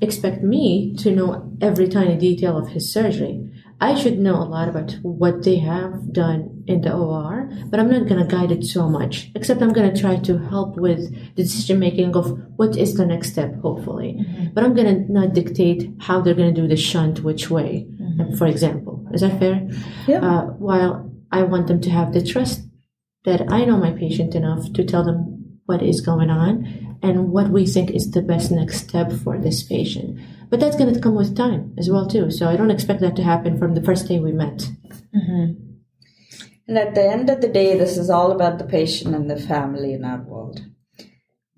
expect 0.00 0.42
me 0.42 0.94
to 0.96 1.10
know 1.14 1.52
every 1.60 1.88
tiny 1.88 2.16
detail 2.16 2.56
of 2.56 2.68
his 2.68 2.92
surgery. 2.92 3.42
I 3.78 3.94
should 3.94 4.18
know 4.18 4.36
a 4.36 4.44
lot 4.44 4.68
about 4.68 4.92
what 5.02 5.44
they 5.44 5.56
have 5.56 6.12
done 6.12 6.64
in 6.66 6.80
the 6.80 6.94
OR, 6.94 7.50
but 7.66 7.78
I'm 7.78 7.90
not 7.90 8.08
going 8.08 8.26
to 8.26 8.36
guide 8.36 8.50
it 8.50 8.64
so 8.64 8.88
much, 8.88 9.30
except 9.34 9.60
I'm 9.60 9.74
going 9.74 9.92
to 9.92 10.00
try 10.00 10.16
to 10.16 10.38
help 10.38 10.76
with 10.76 11.10
the 11.36 11.42
decision 11.42 11.78
making 11.78 12.16
of 12.16 12.40
what 12.56 12.74
is 12.76 12.94
the 12.94 13.04
next 13.04 13.32
step, 13.32 13.54
hopefully. 13.60 14.18
But 14.54 14.64
I'm 14.64 14.74
going 14.74 14.86
to 15.06 15.12
not 15.12 15.34
dictate 15.34 15.90
how 16.00 16.22
they're 16.22 16.34
going 16.34 16.54
to 16.54 16.60
do 16.60 16.66
the 16.66 16.76
shunt 16.76 17.22
which 17.22 17.50
way, 17.50 17.86
for 18.38 18.46
example. 18.46 19.06
Is 19.12 19.20
that 19.20 19.38
fair? 19.38 19.68
Yeah. 20.06 20.20
Uh, 20.20 20.44
while 20.56 21.12
I 21.30 21.42
want 21.42 21.66
them 21.66 21.82
to 21.82 21.90
have 21.90 22.14
the 22.14 22.24
trust 22.24 22.62
that 23.26 23.52
I 23.52 23.64
know 23.64 23.76
my 23.76 23.90
patient 23.90 24.34
enough 24.34 24.72
to 24.72 24.84
tell 24.84 25.04
them 25.04 25.25
what 25.66 25.82
is 25.82 26.00
going 26.00 26.30
on 26.30 26.98
and 27.02 27.30
what 27.30 27.50
we 27.50 27.66
think 27.66 27.90
is 27.90 28.10
the 28.10 28.22
best 28.22 28.50
next 28.50 28.88
step 28.88 29.12
for 29.12 29.38
this 29.38 29.62
patient. 29.62 30.18
But 30.48 30.60
that's 30.60 30.76
going 30.76 30.94
to 30.94 31.00
come 31.00 31.14
with 31.14 31.36
time 31.36 31.74
as 31.76 31.90
well 31.90 32.06
too. 32.06 32.30
So 32.30 32.48
I 32.48 32.56
don't 32.56 32.70
expect 32.70 33.00
that 33.00 33.16
to 33.16 33.22
happen 33.22 33.58
from 33.58 33.74
the 33.74 33.82
first 33.82 34.08
day 34.08 34.18
we 34.18 34.32
met. 34.32 34.68
Mm-hmm. 35.14 35.62
And 36.68 36.78
at 36.78 36.94
the 36.94 37.04
end 37.04 37.30
of 37.30 37.40
the 37.40 37.48
day, 37.48 37.76
this 37.76 37.96
is 37.96 38.10
all 38.10 38.32
about 38.32 38.58
the 38.58 38.64
patient 38.64 39.14
and 39.14 39.30
the 39.30 39.36
family 39.36 39.92
in 39.92 40.04
our 40.04 40.22
world. 40.22 40.60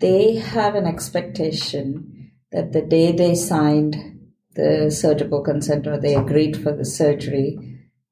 They 0.01 0.37
have 0.37 0.75
an 0.75 0.87
expectation 0.87 2.33
that 2.53 2.73
the 2.73 2.83
day 2.83 3.13
they 3.13 3.35
signed 3.35 3.97
the 4.55 4.91
surgical 4.91 5.43
consent 5.43 5.87
or 5.87 5.99
they 5.99 6.15
agreed 6.15 6.57
for 6.57 6.73
the 6.73 6.85
surgery, 6.85 7.59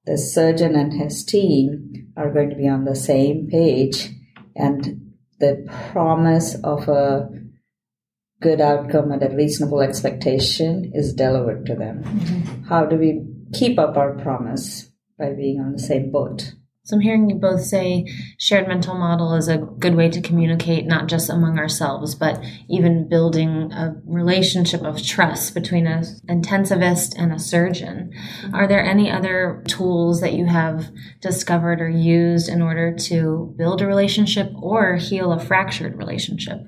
the 0.05 0.17
surgeon 0.17 0.75
and 0.75 0.93
his 0.93 1.25
team 1.25 2.12
are 2.17 2.33
going 2.33 2.50
to 2.50 2.57
be 2.57 2.69
on 2.69 2.85
the 2.85 2.95
same 2.95 3.49
page 3.50 4.11
and 4.55 5.06
the 5.38 5.66
promise 5.93 6.57
of 6.62 6.88
a 6.88 7.28
good 8.40 8.61
outcome 8.61 9.12
and 9.12 9.23
a 9.23 9.35
reasonable 9.35 9.81
expectation 9.81 10.93
is 10.95 11.14
delivered 11.14 11.66
to 11.66 11.75
them. 11.75 12.02
Mm-hmm. 12.05 12.64
How 12.64 12.85
do 12.85 12.97
we 12.97 13.23
keep 13.52 13.78
up 13.78 13.97
our 13.97 14.14
promise? 14.14 14.90
By 15.19 15.33
being 15.33 15.61
on 15.61 15.73
the 15.73 15.78
same 15.78 16.11
boat. 16.11 16.52
So 16.87 16.95
I'm 16.95 17.02
hearing 17.02 17.28
you 17.28 17.35
both 17.35 17.62
say 17.62 18.07
shared 18.38 18.69
mental 18.69 18.95
model 18.95 19.35
is 19.35 19.49
a 19.49 19.59
good 19.59 19.97
way 19.97 20.09
to 20.09 20.21
communicate 20.21 20.87
not 20.87 21.09
just 21.09 21.28
among 21.28 21.59
ourselves, 21.59 22.14
but 22.14 22.40
even 22.69 23.09
building 23.09 23.73
a 23.73 23.97
relationship 24.07 24.83
of 24.83 25.02
trust 25.02 25.52
between 25.52 25.88
an 25.88 26.05
intensivist 26.28 27.12
and 27.19 27.33
a 27.33 27.40
surgeon. 27.40 28.12
Are 28.55 28.69
there 28.69 28.85
any 28.85 29.11
other 29.11 29.64
tools 29.66 30.21
that 30.21 30.35
you 30.35 30.47
have 30.47 30.93
discovered 31.21 31.81
or 31.81 31.88
used 31.88 32.49
in 32.49 32.62
order 32.62 32.95
to 32.95 33.52
build 33.59 33.83
a 33.83 33.87
relationship 33.88 34.52
or 34.55 34.95
heal 34.95 35.33
a 35.33 35.40
fractured 35.40 35.97
relationship? 35.97 36.61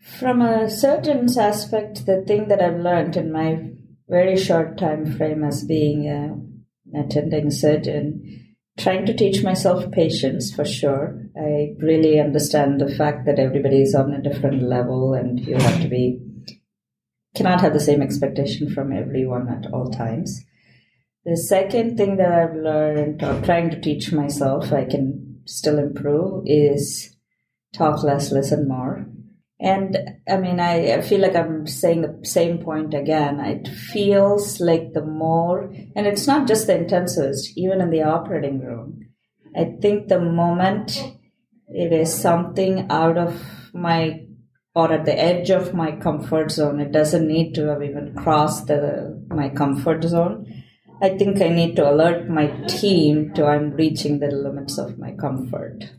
From 0.00 0.42
a 0.42 0.68
surgeon's 0.68 1.38
aspect, 1.38 2.04
the 2.04 2.24
thing 2.26 2.48
that 2.48 2.60
I've 2.60 2.80
learned 2.80 3.16
in 3.16 3.30
my 3.30 3.70
very 4.08 4.36
short 4.36 4.76
time 4.76 5.06
frame 5.16 5.44
as 5.44 5.62
being 5.62 6.08
a, 6.08 6.34
an 6.92 7.04
attending 7.04 7.52
surgeon, 7.52 8.46
trying 8.78 9.04
to 9.06 9.14
teach 9.14 9.42
myself 9.42 9.90
patience 9.90 10.54
for 10.54 10.64
sure. 10.64 11.20
I 11.36 11.74
really 11.78 12.20
understand 12.20 12.80
the 12.80 12.94
fact 12.94 13.26
that 13.26 13.38
everybody 13.38 13.82
is 13.82 13.94
on 13.94 14.12
a 14.12 14.22
different 14.22 14.62
level 14.62 15.14
and 15.14 15.40
you 15.40 15.56
have 15.56 15.82
to 15.82 15.88
be, 15.88 16.20
cannot 17.34 17.60
have 17.60 17.72
the 17.72 17.80
same 17.80 18.00
expectation 18.00 18.72
from 18.72 18.92
everyone 18.92 19.48
at 19.48 19.72
all 19.72 19.90
times. 19.90 20.40
The 21.24 21.36
second 21.36 21.96
thing 21.96 22.16
that 22.16 22.32
I've 22.32 22.56
learned 22.56 23.22
or 23.22 23.42
trying 23.42 23.70
to 23.70 23.80
teach 23.80 24.12
myself, 24.12 24.72
I 24.72 24.84
can 24.84 25.42
still 25.44 25.78
improve, 25.78 26.44
is 26.46 27.16
talk 27.74 28.02
less, 28.02 28.32
listen 28.32 28.68
more. 28.68 29.06
And 29.60 29.96
I 30.28 30.36
mean, 30.36 30.60
I, 30.60 30.94
I 30.94 31.00
feel 31.00 31.20
like 31.20 31.34
I'm 31.34 31.66
saying 31.66 32.02
the 32.02 32.20
same 32.24 32.58
point 32.58 32.94
again. 32.94 33.40
It 33.40 33.66
feels 33.66 34.60
like 34.60 34.92
the 34.92 35.04
more, 35.04 35.72
and 35.96 36.06
it's 36.06 36.28
not 36.28 36.46
just 36.46 36.68
the 36.68 36.74
intensivist, 36.74 37.48
even 37.56 37.80
in 37.80 37.90
the 37.90 38.02
operating 38.02 38.60
room. 38.60 39.00
I 39.56 39.76
think 39.80 40.06
the 40.06 40.20
moment 40.20 41.12
it 41.66 41.92
is 41.92 42.14
something 42.14 42.86
out 42.90 43.18
of 43.18 43.42
my 43.74 44.24
or 44.74 44.92
at 44.92 45.04
the 45.04 45.18
edge 45.18 45.50
of 45.50 45.74
my 45.74 45.90
comfort 45.90 46.52
zone, 46.52 46.78
it 46.78 46.92
doesn't 46.92 47.26
need 47.26 47.52
to 47.52 47.66
have 47.66 47.82
even 47.82 48.14
crossed 48.14 48.68
the, 48.68 49.26
my 49.28 49.48
comfort 49.48 50.04
zone. 50.04 50.62
I 51.02 51.10
think 51.10 51.42
I 51.42 51.48
need 51.48 51.74
to 51.76 51.90
alert 51.90 52.28
my 52.28 52.46
team 52.68 53.34
to 53.34 53.44
I'm 53.44 53.72
reaching 53.72 54.20
the 54.20 54.28
limits 54.28 54.78
of 54.78 54.96
my 54.96 55.12
comfort 55.12 55.90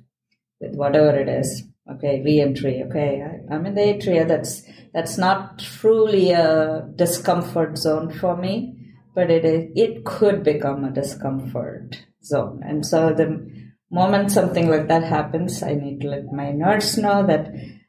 with 0.61 0.75
whatever 0.75 1.17
it 1.19 1.27
is 1.27 1.68
okay 1.91 2.21
re-entry 2.23 2.83
okay. 2.83 3.23
I, 3.49 3.55
am 3.55 3.65
in 3.65 3.75
the 3.75 3.81
atria 3.81 4.27
that's 4.27 4.63
that's 4.93 5.17
not 5.17 5.59
truly 5.59 6.31
a 6.31 6.87
discomfort 6.95 7.77
zone 7.77 8.11
for 8.11 8.35
me 8.37 8.75
but 9.15 9.29
it 9.29 9.43
is, 9.43 9.71
it 9.75 10.05
could 10.05 10.43
become 10.43 10.85
a 10.85 10.91
discomfort 10.91 12.05
zone. 12.23 12.61
And 12.63 12.85
so 12.85 13.11
the 13.11 13.49
moment 13.91 14.31
something 14.31 14.69
like 14.69 14.87
that 14.87 15.03
happens 15.03 15.63
i 15.63 15.73
need 15.73 15.99
to 15.99 16.09
let 16.09 16.31
my 16.31 16.51
nurse 16.51 16.95
know 16.95 17.25
that 17.25 17.47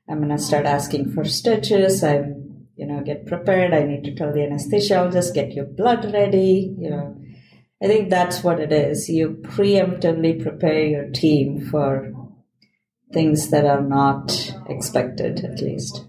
i'm 0.08 0.16
going 0.16 0.30
to 0.30 0.38
start 0.38 0.64
asking 0.64 1.12
for 1.12 1.24
stitches. 1.24 2.02
I'm 2.02 2.40
you 2.76 2.86
know 2.86 3.02
get 3.02 3.26
prepared. 3.26 3.74
I 3.74 3.84
need 3.84 4.04
to 4.04 4.14
tell 4.14 4.32
the 4.32 4.40
anesthesiologist 4.40 5.34
get 5.34 5.52
your 5.52 5.66
blood 5.66 6.12
ready 6.12 6.74
you 6.78 6.90
know. 6.90 7.16
I 7.82 7.86
think 7.86 8.10
that's 8.10 8.44
what 8.44 8.60
it 8.60 8.72
is. 8.72 9.08
You 9.08 9.40
preemptively 9.42 10.42
prepare 10.42 10.84
your 10.84 11.08
team 11.10 11.66
for 11.70 12.12
things 13.12 13.50
that 13.50 13.64
are 13.64 13.82
not 13.82 14.54
expected, 14.68 15.44
at 15.44 15.60
least. 15.60 16.06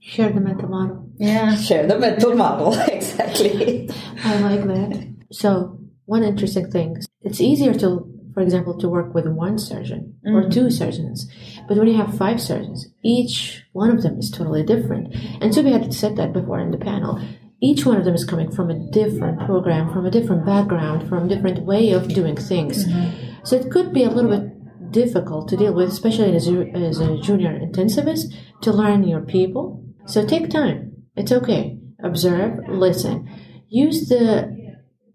Share 0.00 0.30
the 0.30 0.40
mental 0.40 0.68
model. 0.68 1.10
Yeah. 1.18 1.54
Share 1.56 1.86
the 1.86 1.98
mental 1.98 2.34
model, 2.34 2.72
exactly. 2.88 3.90
I 4.24 4.38
like 4.40 4.64
that. 4.66 5.14
So, 5.30 5.78
one 6.06 6.22
interesting 6.22 6.70
thing 6.70 6.96
it's 7.20 7.40
easier 7.40 7.74
to, 7.74 8.10
for 8.32 8.40
example, 8.40 8.78
to 8.78 8.88
work 8.88 9.12
with 9.12 9.26
one 9.26 9.58
surgeon 9.58 10.14
mm-hmm. 10.26 10.34
or 10.34 10.50
two 10.50 10.70
surgeons. 10.70 11.30
But 11.66 11.76
when 11.76 11.88
you 11.88 11.96
have 11.96 12.16
five 12.16 12.40
surgeons, 12.40 12.88
each 13.04 13.64
one 13.72 13.90
of 13.90 14.02
them 14.02 14.18
is 14.18 14.30
totally 14.30 14.62
different. 14.62 15.14
And 15.42 15.54
so 15.54 15.60
we 15.62 15.72
had 15.72 15.92
said 15.92 16.16
that 16.16 16.32
before 16.32 16.60
in 16.60 16.70
the 16.70 16.78
panel. 16.78 17.20
Each 17.60 17.84
one 17.84 17.96
of 17.96 18.04
them 18.04 18.14
is 18.14 18.24
coming 18.24 18.52
from 18.52 18.70
a 18.70 18.90
different 18.90 19.40
program, 19.44 19.92
from 19.92 20.06
a 20.06 20.10
different 20.12 20.46
background, 20.46 21.08
from 21.08 21.26
a 21.26 21.28
different 21.28 21.64
way 21.66 21.90
of 21.90 22.08
doing 22.08 22.36
things. 22.36 22.86
Mm-hmm. 22.86 23.44
So 23.44 23.56
it 23.56 23.70
could 23.70 23.92
be 23.92 24.04
a 24.04 24.10
little 24.10 24.30
bit 24.30 24.47
difficult 24.90 25.48
to 25.48 25.56
deal 25.56 25.74
with, 25.74 25.88
especially 25.88 26.34
as 26.34 26.48
a, 26.48 26.68
as 26.70 27.00
a 27.00 27.18
junior 27.18 27.58
intensivist, 27.58 28.34
to 28.62 28.72
learn 28.72 29.04
your 29.04 29.20
people. 29.20 29.84
So 30.06 30.26
take 30.26 30.50
time. 30.50 31.04
It's 31.16 31.32
okay. 31.32 31.78
Observe, 32.02 32.60
listen. 32.68 33.28
Use 33.68 34.08
the 34.08 34.56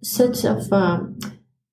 sets 0.03 0.43
of 0.43 0.71
um, 0.71 1.17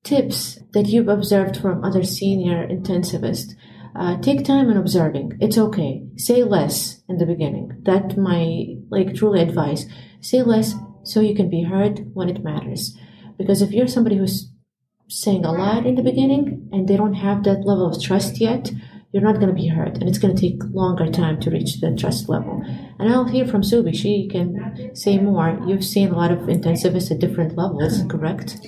tips 0.05 0.59
that 0.73 0.87
you've 0.87 1.09
observed 1.09 1.57
from 1.57 1.85
other 1.85 2.05
senior 2.05 2.67
intensivists. 2.67 3.53
Uh, 3.95 4.19
take 4.21 4.45
time 4.45 4.71
in 4.71 4.77
observing. 4.77 5.33
It's 5.41 5.59
okay. 5.59 6.03
Say 6.17 6.45
less 6.45 7.03
in 7.09 7.19
the 7.19 7.27
beginning. 7.27 7.83
That 7.83 8.17
my 8.17 8.67
like 8.89 9.15
truly 9.15 9.41
advice. 9.41 9.87
Say 10.21 10.43
less 10.43 10.75
so 11.03 11.21
you 11.21 11.35
can 11.35 11.51
be 11.51 11.65
heard 11.65 12.11
when 12.15 12.29
it 12.29 12.45
matters. 12.45 12.97
Because 13.37 13.63
if 13.63 13.73
you're 13.73 13.89
somebody 13.89 14.17
who's 14.17 14.51
saying 15.11 15.45
a 15.45 15.53
lot 15.53 15.85
in 15.85 15.97
the 15.97 16.03
beginning 16.03 16.69
and 16.73 16.89
they 16.89 16.97
don't 16.97 17.15
have 17.15 17.43
that 17.45 17.67
level 17.67 17.87
of 17.87 18.01
trust 18.01 18.41
yet, 18.41 18.71
you're 19.13 19.23
not 19.23 19.37
going 19.37 19.49
to 19.49 19.61
be 19.61 19.67
heard 19.67 19.97
and 19.99 20.09
it's 20.09 20.19
going 20.19 20.35
to 20.35 20.41
take 20.41 20.63
longer 20.73 21.11
time 21.11 21.41
to 21.41 21.51
reach 21.51 21.81
the 21.81 21.95
trust 21.97 22.29
level. 22.29 22.63
And 22.99 23.13
I'll 23.13 23.25
hear 23.25 23.47
from 23.47 23.63
Subi. 23.63 23.95
She 23.95 24.29
can 24.29 24.95
say 24.95 25.19
more. 25.19 25.61
You've 25.67 25.85
seen 25.85 26.11
a 26.11 26.17
lot 26.17 26.31
of 26.31 26.39
intensivists 26.41 27.11
at 27.11 27.19
different 27.19 27.57
levels, 27.57 28.03
correct? 28.09 28.59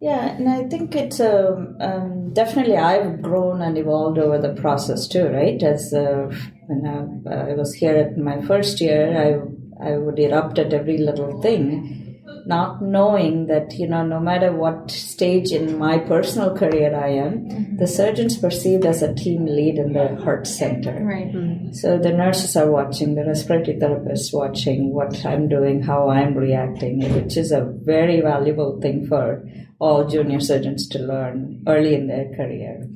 Yeah, 0.00 0.36
and 0.36 0.48
I 0.48 0.64
think 0.68 0.94
it's 0.94 1.20
um, 1.20 1.76
um, 1.80 2.32
definitely 2.32 2.76
I've 2.76 3.22
grown 3.22 3.60
and 3.60 3.76
evolved 3.76 4.18
over 4.18 4.38
the 4.38 4.54
process 4.60 5.06
too, 5.06 5.26
right? 5.28 5.62
As 5.62 5.92
uh, 5.92 6.28
when 6.66 6.86
I, 7.28 7.50
I 7.50 7.54
was 7.54 7.74
here 7.74 7.96
at 7.96 8.16
my 8.18 8.40
first 8.40 8.80
year, 8.80 9.16
I 9.16 9.88
I 9.92 9.98
would 9.98 10.18
erupt 10.18 10.58
at 10.58 10.72
every 10.72 10.98
little 10.98 11.40
thing 11.42 12.01
not 12.46 12.82
knowing 12.82 13.46
that 13.46 13.72
you 13.74 13.86
know 13.86 14.04
no 14.04 14.18
matter 14.18 14.52
what 14.52 14.90
stage 14.90 15.52
in 15.52 15.78
my 15.78 15.98
personal 15.98 16.56
career 16.56 16.94
i 16.94 17.08
am 17.08 17.40
mm-hmm. 17.40 17.76
the 17.76 17.86
surgeon's 17.86 18.36
perceived 18.38 18.84
as 18.84 19.02
a 19.02 19.14
team 19.14 19.46
lead 19.46 19.78
in 19.78 19.92
the 19.92 20.16
heart 20.22 20.46
center 20.46 20.92
right 21.04 21.32
mm-hmm. 21.32 21.72
so 21.72 21.98
the 21.98 22.12
nurses 22.12 22.56
are 22.56 22.70
watching 22.70 23.14
the 23.14 23.24
respiratory 23.24 23.76
therapists 23.78 24.32
watching 24.32 24.92
what 24.92 25.24
i'm 25.24 25.48
doing 25.48 25.82
how 25.82 26.08
i'm 26.08 26.34
reacting 26.34 26.98
which 27.14 27.36
is 27.36 27.52
a 27.52 27.64
very 27.82 28.20
valuable 28.20 28.80
thing 28.80 29.06
for 29.06 29.44
all 29.78 30.06
junior 30.08 30.40
surgeons 30.40 30.88
to 30.88 30.98
learn 30.98 31.62
early 31.66 31.94
in 31.94 32.06
their 32.06 32.28
career 32.34 32.88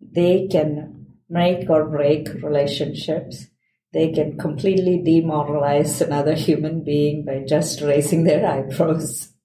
they 0.00 0.48
can 0.48 1.06
make 1.28 1.70
or 1.70 1.84
break 1.84 2.28
relationships 2.42 3.46
they 3.92 4.12
can 4.12 4.38
completely 4.38 5.02
demoralize 5.04 6.00
another 6.00 6.34
human 6.34 6.84
being 6.84 7.24
by 7.24 7.44
just 7.46 7.80
raising 7.80 8.24
their 8.24 8.46
eyebrows. 8.46 9.28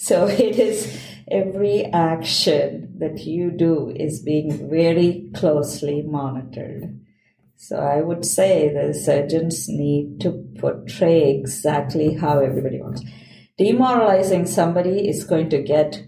So 0.00 0.28
it 0.28 0.60
is 0.60 0.96
every 1.28 1.84
action 1.86 2.94
that 3.00 3.26
you 3.26 3.50
do 3.50 3.90
is 3.90 4.22
being 4.22 4.70
very 4.70 5.28
closely 5.34 6.02
monitored. 6.02 7.00
So 7.56 7.80
I 7.80 8.00
would 8.00 8.24
say 8.24 8.72
the 8.72 8.94
surgeons 8.94 9.68
need 9.68 10.20
to 10.20 10.44
portray 10.60 11.36
exactly 11.36 12.14
how 12.14 12.38
everybody 12.38 12.80
wants. 12.80 13.02
Demoralizing 13.58 14.46
somebody 14.46 15.08
is 15.08 15.24
going 15.24 15.50
to 15.50 15.62
get 15.62 16.06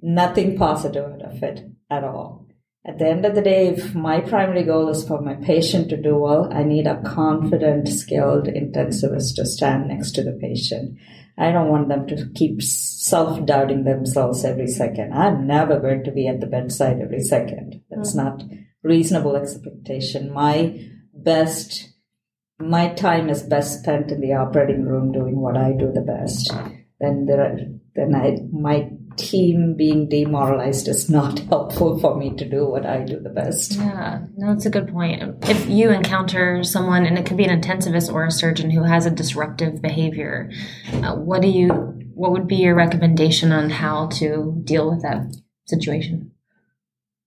nothing 0.00 0.56
positive 0.56 1.04
out 1.04 1.22
of 1.22 1.42
it 1.42 1.68
at 1.90 2.04
all. 2.04 2.43
At 2.86 2.98
the 2.98 3.08
end 3.08 3.24
of 3.24 3.34
the 3.34 3.40
day, 3.40 3.68
if 3.68 3.94
my 3.94 4.20
primary 4.20 4.62
goal 4.62 4.90
is 4.90 5.08
for 5.08 5.20
my 5.22 5.34
patient 5.34 5.88
to 5.88 5.96
do 5.96 6.16
well, 6.16 6.52
I 6.52 6.64
need 6.64 6.86
a 6.86 7.00
confident, 7.00 7.88
skilled 7.88 8.46
intensivist 8.46 9.36
to 9.36 9.46
stand 9.46 9.88
next 9.88 10.12
to 10.12 10.22
the 10.22 10.32
patient. 10.32 10.98
I 11.38 11.50
don't 11.50 11.70
want 11.70 11.88
them 11.88 12.06
to 12.08 12.28
keep 12.34 12.62
self 12.62 13.44
doubting 13.46 13.84
themselves 13.84 14.44
every 14.44 14.66
second. 14.66 15.14
I'm 15.14 15.46
never 15.46 15.80
going 15.80 16.04
to 16.04 16.12
be 16.12 16.28
at 16.28 16.40
the 16.40 16.46
bedside 16.46 17.00
every 17.00 17.20
second. 17.20 17.82
That's 17.90 18.14
mm-hmm. 18.14 18.24
not 18.26 18.44
reasonable 18.82 19.34
expectation. 19.34 20.32
My 20.32 20.78
best, 21.14 21.88
my 22.58 22.92
time 22.92 23.30
is 23.30 23.42
best 23.42 23.80
spent 23.80 24.12
in 24.12 24.20
the 24.20 24.34
operating 24.34 24.84
room 24.84 25.10
doing 25.10 25.40
what 25.40 25.56
I 25.56 25.72
do 25.72 25.90
the 25.90 26.02
best. 26.02 26.52
Then 27.00 27.24
there 27.24 27.40
are, 27.40 27.56
then 27.96 28.14
I, 28.14 28.36
my 28.52 28.90
team 29.16 29.74
being 29.76 30.08
demoralized 30.08 30.88
is 30.88 31.08
not 31.08 31.38
helpful 31.50 31.98
for 31.98 32.16
me 32.16 32.34
to 32.36 32.48
do 32.48 32.66
what 32.66 32.86
I 32.86 33.04
do 33.04 33.18
the 33.20 33.30
best. 33.30 33.72
Yeah, 33.72 34.20
no, 34.36 34.52
that's 34.52 34.66
a 34.66 34.70
good 34.70 34.88
point. 34.88 35.22
If 35.42 35.68
you 35.68 35.90
encounter 35.90 36.62
someone, 36.64 37.06
and 37.06 37.18
it 37.18 37.26
could 37.26 37.36
be 37.36 37.44
an 37.44 37.60
intensivist 37.60 38.12
or 38.12 38.24
a 38.24 38.30
surgeon 38.30 38.70
who 38.70 38.82
has 38.82 39.06
a 39.06 39.10
disruptive 39.10 39.82
behavior, 39.82 40.50
uh, 40.92 41.14
what 41.14 41.42
do 41.42 41.48
you, 41.48 41.68
what 42.14 42.32
would 42.32 42.46
be 42.46 42.56
your 42.56 42.74
recommendation 42.74 43.52
on 43.52 43.70
how 43.70 44.08
to 44.08 44.60
deal 44.64 44.90
with 44.90 45.02
that 45.02 45.36
situation? 45.66 46.32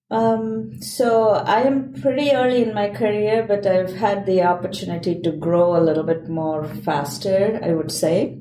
Um, 0.10 0.82
so 0.82 1.32
I 1.32 1.64
am 1.64 1.94
pretty 1.94 2.32
early 2.32 2.64
in 2.64 2.74
my 2.74 2.90
career, 2.90 3.46
but 3.46 3.66
I've 3.66 3.94
had 3.94 4.26
the 4.26 4.44
opportunity 4.44 5.20
to 5.22 5.32
grow 5.32 5.76
a 5.76 5.84
little 5.84 6.04
bit 6.04 6.30
more 6.30 6.66
faster, 6.66 7.60
I 7.62 7.74
would 7.74 7.92
say. 7.92 8.40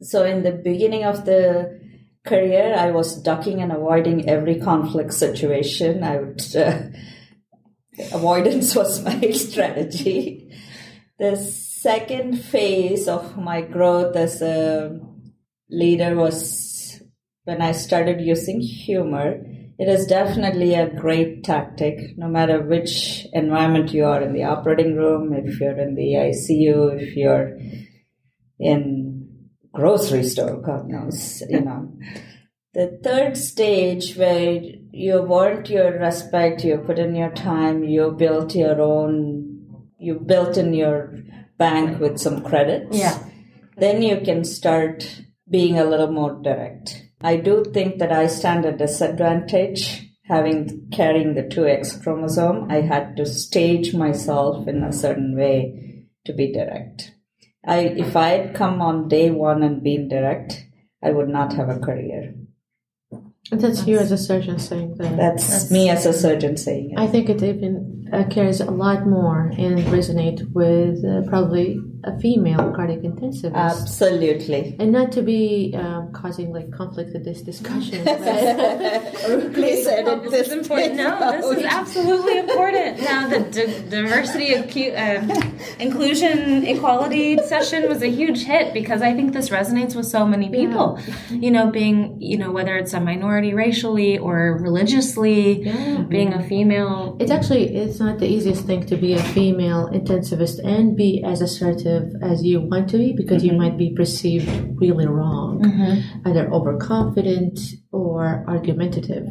So 0.00 0.24
in 0.24 0.42
the 0.42 0.52
beginning 0.52 1.04
of 1.04 1.24
the 1.24 1.80
career, 2.26 2.74
I 2.76 2.90
was 2.90 3.20
ducking 3.22 3.60
and 3.60 3.72
avoiding 3.72 4.28
every 4.28 4.60
conflict 4.60 5.12
situation. 5.12 6.02
I 6.02 6.16
would, 6.18 6.56
uh, 6.56 6.82
avoidance 8.12 8.74
was 8.74 9.04
my 9.04 9.20
strategy. 9.32 10.50
The 11.18 11.36
second 11.36 12.38
phase 12.38 13.08
of 13.08 13.36
my 13.36 13.60
growth 13.60 14.16
as 14.16 14.42
a 14.42 14.98
leader 15.70 16.16
was 16.16 17.02
when 17.44 17.60
I 17.60 17.72
started 17.72 18.20
using 18.20 18.60
humor. 18.60 19.40
It 19.78 19.88
is 19.88 20.06
definitely 20.06 20.74
a 20.74 20.88
great 20.88 21.44
tactic, 21.44 22.16
no 22.16 22.28
matter 22.28 22.62
which 22.62 23.26
environment 23.32 23.92
you 23.92 24.04
are 24.06 24.22
in 24.22 24.32
the 24.32 24.44
operating 24.44 24.96
room, 24.96 25.32
if 25.34 25.60
you're 25.60 25.78
in 25.78 25.94
the 25.94 26.14
ICU, 26.14 27.02
if 27.02 27.16
you're 27.16 27.58
in 28.58 29.03
grocery 29.74 30.24
store, 30.24 30.60
God 30.60 30.88
knows, 30.88 31.42
you 31.48 31.60
know. 31.60 31.92
The 32.72 32.98
third 33.04 33.36
stage 33.36 34.16
where 34.16 34.60
you've 34.90 35.30
earned 35.30 35.68
your 35.68 35.98
respect, 35.98 36.64
you 36.64 36.78
put 36.78 36.98
in 36.98 37.14
your 37.14 37.30
time, 37.30 37.84
you 37.84 38.10
built 38.12 38.54
your 38.54 38.80
own, 38.80 39.90
you 39.98 40.14
built 40.18 40.56
in 40.56 40.74
your 40.74 41.14
bank 41.58 42.00
with 42.00 42.18
some 42.18 42.42
credits. 42.42 42.96
Yeah. 42.96 43.18
Then 43.76 44.02
you 44.02 44.20
can 44.20 44.44
start 44.44 45.22
being 45.48 45.78
a 45.78 45.84
little 45.84 46.10
more 46.10 46.40
direct. 46.42 47.02
I 47.20 47.36
do 47.36 47.64
think 47.64 47.98
that 47.98 48.12
I 48.12 48.26
stand 48.26 48.64
at 48.66 48.78
disadvantage 48.78 50.10
having 50.24 50.88
carrying 50.90 51.34
the 51.34 51.42
2X 51.42 52.02
chromosome. 52.02 52.70
I 52.70 52.80
had 52.80 53.16
to 53.16 53.26
stage 53.26 53.94
myself 53.94 54.66
in 54.66 54.82
a 54.82 54.92
certain 54.92 55.36
way 55.36 56.06
to 56.24 56.32
be 56.32 56.52
direct. 56.52 57.13
I, 57.66 57.78
if 57.80 58.16
I 58.16 58.28
had 58.28 58.54
come 58.54 58.80
on 58.82 59.08
day 59.08 59.30
one 59.30 59.62
and 59.62 59.82
been 59.82 60.08
direct, 60.08 60.66
I 61.02 61.10
would 61.10 61.28
not 61.28 61.52
have 61.54 61.68
a 61.68 61.78
career. 61.78 62.34
And 63.52 63.60
that's, 63.60 63.86
you 63.86 63.98
as 63.98 64.10
a 64.10 64.18
surgeon 64.18 64.58
saying 64.58 64.96
that. 64.96 65.16
That's, 65.16 65.48
that's 65.48 65.70
me 65.70 65.90
as 65.90 66.06
a 66.06 66.12
surgeon 66.12 66.56
saying 66.56 66.92
it. 66.92 66.98
I 66.98 67.06
think 67.06 67.28
it 67.28 67.42
even 67.42 68.08
uh, 68.12 68.24
carries 68.30 68.60
a 68.60 68.70
lot 68.70 69.06
more 69.06 69.52
and 69.58 69.78
resonate 69.80 70.50
with 70.52 71.04
uh, 71.04 71.28
probably 71.28 71.78
a 72.04 72.18
female 72.20 72.72
cardiac 72.74 73.00
intensivist. 73.00 73.54
Absolutely. 73.54 74.76
And 74.78 74.92
not 74.92 75.12
to 75.12 75.22
be 75.22 75.74
um, 75.76 76.12
causing 76.12 76.52
like 76.52 76.70
conflict 76.70 77.12
with 77.12 77.24
this 77.24 77.40
discussion. 77.42 78.04
Please 79.54 79.86
edit 79.86 80.30
this. 80.30 80.48
is 80.48 80.52
important. 80.52 80.96
No, 80.96 81.32
this 81.32 81.58
is 81.58 81.64
absolutely 81.64 82.38
important. 82.38 83.00
Now, 83.00 83.28
the 83.28 83.40
d- 83.40 83.88
diversity, 83.88 84.92
uh, 84.92 85.42
inclusion, 85.78 86.66
equality 86.66 87.38
session 87.46 87.88
was 87.88 88.02
a 88.02 88.10
huge 88.10 88.44
hit 88.44 88.74
because 88.74 89.00
I 89.00 89.14
think 89.14 89.32
this 89.32 89.48
resonates 89.48 89.94
with 89.94 90.06
so 90.06 90.26
many 90.26 90.50
people. 90.50 90.98
Yeah. 91.06 91.14
You 91.44 91.50
know, 91.50 91.70
being, 91.70 92.20
you 92.20 92.36
know, 92.36 92.50
whether 92.50 92.76
it's 92.76 92.92
a 92.92 93.00
minority 93.00 93.54
racially 93.54 94.18
or 94.18 94.58
religiously, 94.60 95.64
yeah. 95.64 96.02
being 96.02 96.32
a 96.34 96.46
female. 96.46 97.16
It's 97.18 97.30
actually, 97.30 97.74
it's 97.74 97.98
not 97.98 98.18
the 98.18 98.26
easiest 98.26 98.66
thing 98.66 98.84
to 98.86 98.96
be 98.96 99.14
a 99.14 99.22
female 99.22 99.88
intensivist 99.90 100.62
and 100.64 100.96
be 100.96 101.22
as 101.24 101.40
assertive 101.40 101.93
as 102.22 102.44
you 102.44 102.60
want 102.60 102.88
to 102.90 102.98
be 102.98 103.12
because 103.12 103.42
mm-hmm. 103.42 103.52
you 103.52 103.58
might 103.58 103.78
be 103.78 103.92
perceived 103.94 104.48
really 104.80 105.06
wrong, 105.06 105.62
mm-hmm. 105.62 106.28
either 106.28 106.50
overconfident 106.52 107.58
or 107.92 108.44
argumentative. 108.48 109.28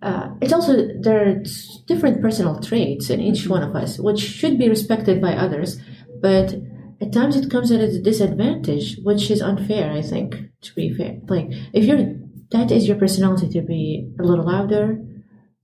Uh, 0.00 0.28
it's 0.40 0.52
also 0.52 0.88
there 1.00 1.28
are 1.28 1.42
different 1.86 2.22
personal 2.22 2.60
traits 2.60 3.10
in 3.10 3.20
each 3.20 3.40
mm-hmm. 3.40 3.50
one 3.50 3.62
of 3.62 3.74
us, 3.74 3.98
which 3.98 4.20
should 4.20 4.58
be 4.58 4.68
respected 4.68 5.20
by 5.20 5.32
others, 5.32 5.80
but 6.20 6.54
at 7.00 7.12
times 7.12 7.36
it 7.36 7.50
comes 7.50 7.70
at 7.70 7.80
a 7.80 8.00
disadvantage, 8.00 8.98
which 9.02 9.30
is 9.30 9.40
unfair. 9.40 9.92
I 9.92 10.02
think 10.02 10.36
to 10.62 10.74
be 10.74 10.94
fair, 10.94 11.18
like 11.28 11.48
if 11.72 11.84
you're 11.84 12.14
that 12.50 12.70
is 12.70 12.88
your 12.88 12.96
personality 12.96 13.48
to 13.50 13.62
be 13.62 14.10
a 14.18 14.22
little 14.22 14.46
louder, 14.46 14.98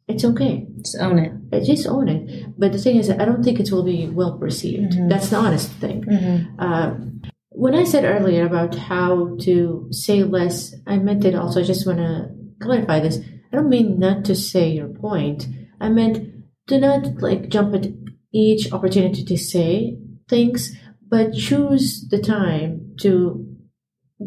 it's 0.06 0.24
okay. 0.24 0.66
Just 0.84 1.00
own 1.00 1.18
it. 1.18 1.32
Uh, 1.52 1.64
just 1.64 1.86
own 1.86 2.08
it. 2.08 2.46
But 2.58 2.72
the 2.72 2.78
thing 2.78 2.96
is, 2.96 3.10
I 3.10 3.24
don't 3.24 3.42
think 3.42 3.58
it 3.58 3.72
will 3.72 3.84
be 3.84 4.08
well 4.08 4.38
perceived. 4.38 4.92
Mm-hmm. 4.92 5.08
That's 5.08 5.30
the 5.30 5.36
honest 5.36 5.70
thing. 5.72 6.04
Mm-hmm. 6.04 6.60
Uh, 6.60 6.94
when 7.50 7.74
I 7.74 7.84
said 7.84 8.04
earlier 8.04 8.46
about 8.46 8.74
how 8.74 9.36
to 9.42 9.86
say 9.90 10.24
less, 10.24 10.74
I 10.86 10.98
meant 10.98 11.24
it 11.24 11.34
also. 11.34 11.60
I 11.60 11.64
just 11.64 11.86
want 11.86 11.98
to 12.00 12.30
clarify 12.60 13.00
this. 13.00 13.18
I 13.52 13.56
don't 13.56 13.68
mean 13.68 13.98
not 13.98 14.24
to 14.26 14.34
say 14.34 14.68
your 14.68 14.88
point. 14.88 15.46
I 15.80 15.88
meant 15.88 16.30
do 16.66 16.80
not 16.80 17.22
like 17.22 17.48
jump 17.48 17.74
at 17.74 17.86
each 18.32 18.72
opportunity 18.72 19.24
to 19.24 19.36
say 19.36 19.96
things, 20.28 20.76
but 21.08 21.34
choose 21.34 22.08
the 22.08 22.20
time 22.20 22.94
to 23.00 23.46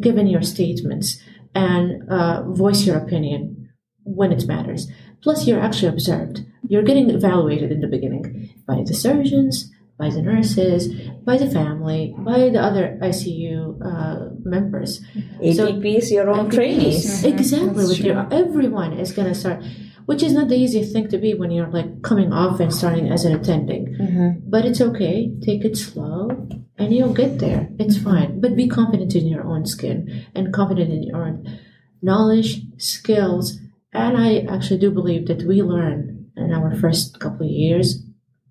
give 0.00 0.16
in 0.16 0.26
your 0.26 0.42
statements 0.42 1.20
and 1.54 2.08
uh, 2.10 2.42
voice 2.50 2.86
your 2.86 2.96
opinion 2.96 3.68
when 4.04 4.32
it 4.32 4.46
matters. 4.46 4.88
Plus, 5.22 5.46
you're 5.46 5.60
actually 5.60 5.88
observed. 5.88 6.44
You're 6.68 6.82
getting 6.82 7.10
evaluated 7.10 7.72
in 7.72 7.80
the 7.80 7.88
beginning 7.88 8.50
by 8.66 8.82
the 8.86 8.94
surgeons, 8.94 9.70
by 9.98 10.10
the 10.10 10.22
nurses, 10.22 10.88
by 11.24 11.36
the 11.36 11.50
family, 11.50 12.14
by 12.18 12.50
the 12.50 12.62
other 12.62 12.98
ICU 13.02 13.80
uh, 13.84 14.30
members. 14.44 15.00
APPs, 15.40 16.02
so, 16.04 16.14
your 16.14 16.30
own 16.30 16.48
APPs, 16.48 16.54
trainees. 16.54 17.24
Exactly. 17.24 17.84
with 17.84 17.98
your, 17.98 18.32
everyone 18.32 18.92
is 18.92 19.10
going 19.12 19.28
to 19.28 19.34
start, 19.34 19.62
which 20.06 20.22
is 20.22 20.32
not 20.32 20.48
the 20.48 20.56
easiest 20.56 20.92
thing 20.92 21.08
to 21.08 21.18
be 21.18 21.34
when 21.34 21.50
you're 21.50 21.70
like 21.70 22.02
coming 22.02 22.32
off 22.32 22.60
and 22.60 22.72
starting 22.72 23.10
as 23.10 23.24
an 23.24 23.34
attending. 23.34 23.96
Mm-hmm. 24.00 24.48
But 24.48 24.66
it's 24.66 24.80
okay. 24.80 25.32
Take 25.42 25.64
it 25.64 25.76
slow 25.76 26.48
and 26.78 26.94
you'll 26.94 27.12
get 27.12 27.40
there. 27.40 27.68
It's 27.80 27.96
mm-hmm. 27.96 28.10
fine. 28.10 28.40
But 28.40 28.54
be 28.54 28.68
confident 28.68 29.16
in 29.16 29.26
your 29.26 29.44
own 29.44 29.66
skin 29.66 30.26
and 30.34 30.54
confident 30.54 30.92
in 30.92 31.02
your 31.02 31.24
own 31.24 31.58
knowledge, 32.02 32.62
skills, 32.76 33.58
and 33.92 34.16
I 34.16 34.54
actually 34.54 34.80
do 34.80 34.90
believe 34.90 35.26
that 35.28 35.42
we 35.42 35.62
learn 35.62 36.30
in 36.36 36.52
our 36.52 36.74
first 36.76 37.18
couple 37.20 37.46
of 37.46 37.52
years 37.52 38.02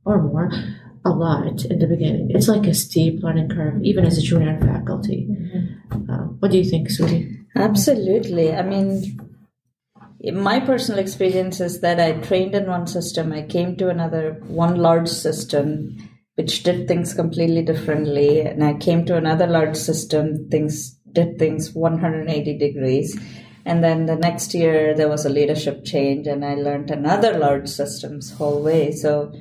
or 0.05 0.21
more 0.21 0.51
a 1.05 1.09
lot 1.09 1.63
in 1.65 1.79
the 1.79 1.87
beginning. 1.87 2.31
It's 2.31 2.47
like 2.47 2.65
a 2.65 2.73
steep 2.73 3.23
learning 3.23 3.49
curve, 3.49 3.83
even 3.83 4.05
as 4.05 4.17
a 4.17 4.21
junior 4.21 4.59
faculty. 4.59 5.27
Mm-hmm. 5.29 6.11
Uh, 6.11 6.25
what 6.39 6.51
do 6.51 6.57
you 6.57 6.65
think, 6.65 6.89
Subi? 6.89 7.45
Absolutely. 7.55 8.53
I 8.53 8.61
mean, 8.63 9.17
my 10.33 10.59
personal 10.59 10.99
experience 10.99 11.61
is 11.61 11.81
that 11.81 11.99
I 11.99 12.13
trained 12.13 12.55
in 12.55 12.67
one 12.67 12.87
system, 12.87 13.31
I 13.31 13.43
came 13.43 13.75
to 13.77 13.89
another, 13.89 14.41
one 14.47 14.75
large 14.75 15.07
system, 15.07 15.97
which 16.35 16.63
did 16.63 16.87
things 16.87 17.13
completely 17.13 17.63
differently, 17.63 18.41
and 18.41 18.63
I 18.63 18.73
came 18.73 19.05
to 19.05 19.15
another 19.15 19.47
large 19.47 19.75
system, 19.75 20.49
things 20.49 20.97
did 21.13 21.39
things 21.39 21.73
180 21.73 22.57
degrees 22.57 23.19
and 23.67 23.83
then 23.83 24.05
the 24.05 24.15
next 24.15 24.53
year 24.53 24.95
there 24.95 25.09
was 25.09 25.25
a 25.25 25.29
leadership 25.29 25.83
change, 25.83 26.25
and 26.25 26.43
I 26.43 26.55
learned 26.55 26.89
another 26.89 27.37
large 27.37 27.67
systems 27.67 28.31
whole 28.31 28.63
way. 28.63 28.93
So 28.93 29.33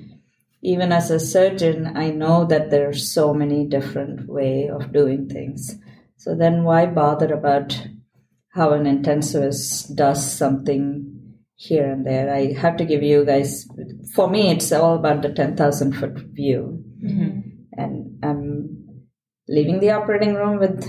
even 0.63 0.91
as 0.91 1.11
a 1.11 1.21
surgeon, 1.21 1.97
I 1.97 2.11
know 2.11 2.45
that 2.47 2.71
there 2.71 2.89
are 2.89 2.93
so 2.93 3.33
many 3.33 3.67
different 3.67 4.29
way 4.29 4.69
of 4.69 4.93
doing 4.93 5.29
things. 5.29 5.77
So 6.17 6.35
then 6.35 6.65
why 6.65 6.87
bother 6.87 7.33
about 7.33 7.81
how 8.49 8.73
an 8.73 8.85
intensivist 8.85 9.95
does 9.95 10.21
something 10.33 11.37
here 11.55 11.89
and 11.93 12.05
there? 12.05 12.35
I 12.35 12.53
have 12.55 12.77
to 12.79 12.85
give 12.85 13.05
you 13.05 13.25
guys, 13.25 13.69
for 14.15 14.29
me, 14.29 14.51
it's 14.51 14.73
all 14.73 14.97
about 14.97 15.23
the 15.23 15.33
10,000 15.33 15.93
foot 15.93 16.19
view. 16.33 16.83
Mm-hmm. 17.05 17.41
And 17.75 18.25
I'm 18.25 19.03
leaving 19.47 19.79
the 19.79 19.93
operating 19.93 20.35
room 20.35 20.59
with 20.59 20.85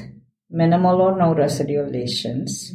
minimal 0.50 1.02
or 1.02 1.15
no 1.15 1.36
residual 1.36 1.88
lesions. 1.88 2.73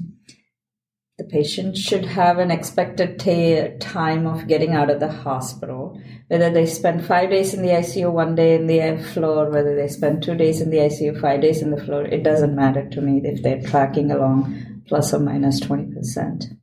The 1.23 1.29
patient 1.29 1.79
should 1.79 2.05
have 2.05 2.41
an 2.41 2.51
expected 2.51 3.21
t- 3.21 3.79
time 3.79 4.27
of 4.27 4.49
getting 4.49 4.73
out 4.73 4.91
of 4.91 4.99
the 4.99 5.13
hospital. 5.13 6.03
Whether 6.27 6.51
they 6.51 6.67
spend 6.67 7.07
five 7.07 7.31
days 7.31 7.55
in 7.55 7.63
the 7.63 7.69
ICU, 7.69 8.11
one 8.11 8.35
day 8.35 8.57
in 8.57 8.67
the 8.67 9.01
floor, 9.15 9.49
whether 9.49 9.77
they 9.77 9.87
spend 9.87 10.25
two 10.25 10.35
days 10.35 10.61
in 10.61 10.71
the 10.71 10.79
ICU, 10.79 11.21
five 11.21 11.41
days 11.41 11.63
in 11.63 11.71
the 11.71 11.81
floor, 11.81 12.03
it 12.03 12.25
doesn't 12.25 12.57
matter 12.57 12.89
to 12.89 13.01
me 13.01 13.21
if 13.23 13.41
they're 13.41 13.63
tracking 13.63 14.11
along 14.11 14.83
plus 14.89 15.15
or 15.15 15.21
minus 15.21 15.61
20%. 15.61 16.57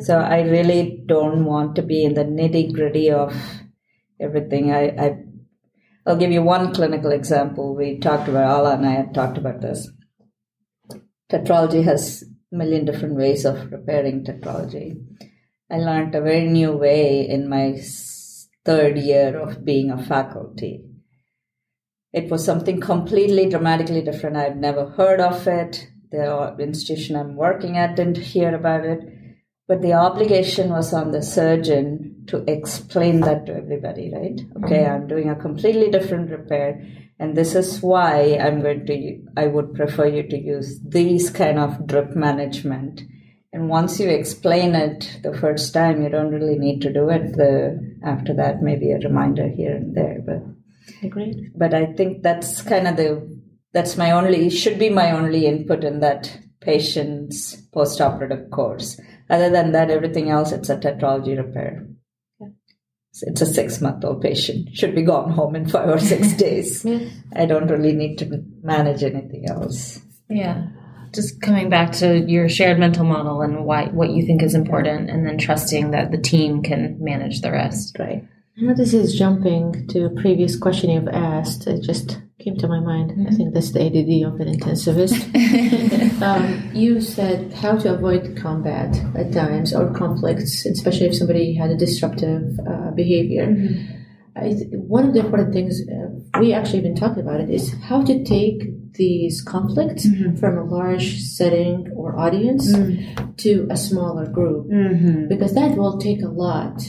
So 0.00 0.18
I 0.18 0.40
really 0.40 1.02
don't 1.04 1.44
want 1.44 1.76
to 1.76 1.82
be 1.82 2.02
in 2.02 2.14
the 2.14 2.24
nitty 2.24 2.72
gritty 2.72 3.10
of 3.10 3.36
everything. 4.18 4.72
I, 4.72 4.86
I, 4.88 5.18
I'll 6.06 6.16
give 6.16 6.32
you 6.32 6.42
one 6.42 6.72
clinical 6.72 7.12
example. 7.12 7.76
We 7.76 7.98
talked 7.98 8.26
about, 8.26 8.60
Ala 8.60 8.76
and 8.76 8.86
I 8.86 8.92
had 8.92 9.12
talked 9.12 9.36
about 9.36 9.60
this. 9.60 9.86
Tetralogy 11.30 11.84
has 11.84 12.24
million 12.50 12.84
different 12.84 13.14
ways 13.14 13.44
of 13.44 13.70
repairing 13.70 14.24
tetralogy. 14.24 14.96
I 15.70 15.78
learned 15.78 16.14
a 16.14 16.20
very 16.20 16.48
new 16.48 16.72
way 16.72 17.28
in 17.28 17.48
my 17.48 17.80
third 18.64 18.98
year 18.98 19.38
of 19.38 19.64
being 19.64 19.90
a 19.90 20.02
faculty. 20.02 20.84
It 22.12 22.28
was 22.28 22.44
something 22.44 22.80
completely 22.80 23.48
dramatically 23.48 24.02
different. 24.02 24.36
I've 24.36 24.56
never 24.56 24.90
heard 24.90 25.20
of 25.20 25.46
it. 25.46 25.86
The 26.10 26.56
institution 26.58 27.14
I'm 27.14 27.36
working 27.36 27.76
at 27.78 27.94
didn't 27.94 28.18
hear 28.18 28.52
about 28.52 28.84
it. 28.84 29.00
But 29.68 29.80
the 29.80 29.92
obligation 29.92 30.70
was 30.70 30.92
on 30.92 31.12
the 31.12 31.22
surgeon 31.22 32.24
to 32.26 32.42
explain 32.50 33.20
that 33.20 33.46
to 33.46 33.54
everybody, 33.54 34.12
right? 34.12 34.40
Okay. 34.64 34.84
I'm 34.84 35.06
doing 35.06 35.30
a 35.30 35.36
completely 35.36 35.88
different 35.88 36.30
repair 36.30 36.84
and 37.20 37.36
this 37.36 37.54
is 37.54 37.80
why 37.82 38.36
i'm 38.44 38.60
going 38.62 38.84
to 38.86 38.96
i 39.36 39.46
would 39.46 39.72
prefer 39.74 40.06
you 40.06 40.22
to 40.28 40.38
use 40.38 40.80
these 40.98 41.30
kind 41.30 41.58
of 41.58 41.86
drip 41.86 42.16
management. 42.16 43.02
And 43.52 43.68
once 43.68 43.98
you 43.98 44.08
explain 44.08 44.76
it 44.76 45.18
the 45.24 45.36
first 45.36 45.74
time 45.74 46.02
you 46.02 46.08
don't 46.08 46.30
really 46.32 46.56
need 46.56 46.80
to 46.82 46.92
do 46.92 47.08
it 47.10 47.36
the 47.36 47.52
after 48.04 48.32
that 48.34 48.62
maybe 48.62 48.92
a 48.92 48.98
reminder 48.98 49.48
here 49.48 49.74
and 49.76 49.96
there 49.96 50.18
but 50.24 50.42
Agreed. 51.02 51.52
but 51.56 51.74
i 51.74 51.86
think 51.94 52.22
that's 52.22 52.62
kind 52.62 52.86
of 52.88 52.96
the 52.96 53.08
that's 53.72 53.96
my 53.96 54.12
only 54.12 54.50
should 54.50 54.78
be 54.78 54.88
my 54.88 55.10
only 55.10 55.46
input 55.46 55.84
in 55.84 55.98
that 56.00 56.30
patient's 56.60 57.56
post-operative 57.72 58.50
course. 58.50 59.00
Other 59.30 59.48
than 59.48 59.72
that 59.72 59.90
everything 59.90 60.28
else 60.30 60.52
it's 60.52 60.70
a 60.70 60.76
tetralogy 60.76 61.36
repair 61.36 61.86
it's 63.12 63.40
a 63.40 63.46
six 63.46 63.80
month 63.80 64.04
old 64.04 64.22
patient 64.22 64.74
should 64.74 64.94
be 64.94 65.02
gone 65.02 65.30
home 65.30 65.56
in 65.56 65.68
five 65.68 65.88
or 65.88 65.98
six 65.98 66.32
days. 66.36 66.84
Yeah. 66.84 67.08
i 67.34 67.46
don't 67.46 67.68
really 67.68 67.92
need 67.92 68.18
to 68.18 68.44
manage 68.62 69.02
anything 69.02 69.46
else. 69.48 70.00
Yeah. 70.28 70.68
Just 71.12 71.40
coming 71.40 71.68
back 71.68 71.92
to 71.94 72.20
your 72.20 72.48
shared 72.48 72.78
mental 72.78 73.04
model 73.04 73.42
and 73.42 73.64
why 73.64 73.86
what 73.86 74.10
you 74.10 74.24
think 74.24 74.42
is 74.42 74.54
important 74.54 75.10
and 75.10 75.26
then 75.26 75.38
trusting 75.38 75.90
that 75.90 76.12
the 76.12 76.18
team 76.18 76.62
can 76.62 76.98
manage 77.00 77.40
the 77.40 77.50
rest. 77.50 77.96
Right 77.98 78.24
know 78.66 78.74
this 78.74 78.94
is 78.94 79.18
jumping 79.18 79.86
to 79.88 80.06
a 80.06 80.10
previous 80.10 80.56
question 80.56 80.90
you've 80.90 81.08
asked. 81.08 81.66
It 81.66 81.82
just 81.82 82.20
came 82.38 82.56
to 82.56 82.68
my 82.68 82.80
mind. 82.80 83.10
Mm-hmm. 83.10 83.26
I 83.28 83.30
think 83.30 83.54
that's 83.54 83.72
the 83.72 83.80
ADD 83.80 84.32
of 84.32 84.40
an 84.40 84.52
intensivist. 84.52 86.22
um, 86.22 86.70
you 86.74 87.00
said 87.00 87.52
how 87.52 87.76
to 87.78 87.94
avoid 87.94 88.36
combat 88.36 88.98
at 89.14 89.32
times 89.32 89.74
or 89.74 89.92
conflicts, 89.94 90.66
especially 90.66 91.06
if 91.06 91.14
somebody 91.14 91.54
had 91.54 91.70
a 91.70 91.76
disruptive 91.76 92.58
uh, 92.68 92.90
behavior. 92.92 93.46
Mm-hmm. 93.46 93.96
I, 94.36 94.50
one 94.72 95.08
of 95.08 95.14
the 95.14 95.20
important 95.20 95.52
things 95.52 95.80
uh, 95.88 96.38
we 96.38 96.52
actually 96.52 96.80
been 96.80 96.94
talking 96.96 97.22
about 97.22 97.40
it 97.40 97.50
is 97.50 97.74
how 97.82 98.02
to 98.02 98.24
take 98.24 98.62
these 98.92 99.42
conflicts 99.42 100.06
mm-hmm. 100.06 100.36
from 100.36 100.58
a 100.58 100.64
large 100.64 101.20
setting 101.20 101.90
or 101.94 102.18
audience 102.18 102.72
mm-hmm. 102.72 103.32
to 103.36 103.66
a 103.70 103.76
smaller 103.76 104.26
group 104.26 104.66
mm-hmm. 104.68 105.28
because 105.28 105.54
that 105.54 105.76
will 105.76 105.98
take 105.98 106.22
a 106.22 106.28
lot 106.28 106.80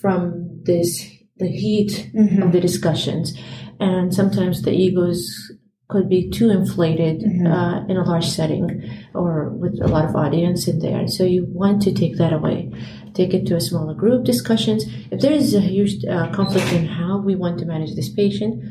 from 0.00 0.60
this 0.64 1.06
the 1.36 1.48
heat 1.48 2.10
mm-hmm. 2.14 2.42
of 2.42 2.52
the 2.52 2.60
discussions 2.60 3.38
and 3.80 4.12
sometimes 4.12 4.62
the 4.62 4.72
egos 4.72 5.52
could 5.88 6.08
be 6.08 6.28
too 6.30 6.50
inflated 6.50 7.20
mm-hmm. 7.20 7.46
uh, 7.46 7.86
in 7.86 7.96
a 7.96 8.04
large 8.04 8.26
setting 8.26 8.90
or 9.14 9.50
with 9.50 9.80
a 9.80 9.88
lot 9.88 10.04
of 10.04 10.14
audience 10.14 10.68
in 10.68 10.80
there. 10.80 11.08
So 11.08 11.24
you 11.24 11.46
want 11.48 11.80
to 11.82 11.92
take 11.92 12.18
that 12.18 12.32
away, 12.32 12.70
take 13.14 13.32
it 13.32 13.46
to 13.46 13.56
a 13.56 13.60
smaller 13.60 13.94
group 13.94 14.24
discussions. 14.24 14.84
If 15.10 15.20
there 15.20 15.32
is 15.32 15.54
a 15.54 15.60
huge 15.60 16.04
uh, 16.04 16.30
conflict 16.32 16.70
in 16.72 16.86
how 16.86 17.18
we 17.18 17.34
want 17.36 17.58
to 17.60 17.66
manage 17.66 17.94
this 17.94 18.12
patient, 18.12 18.62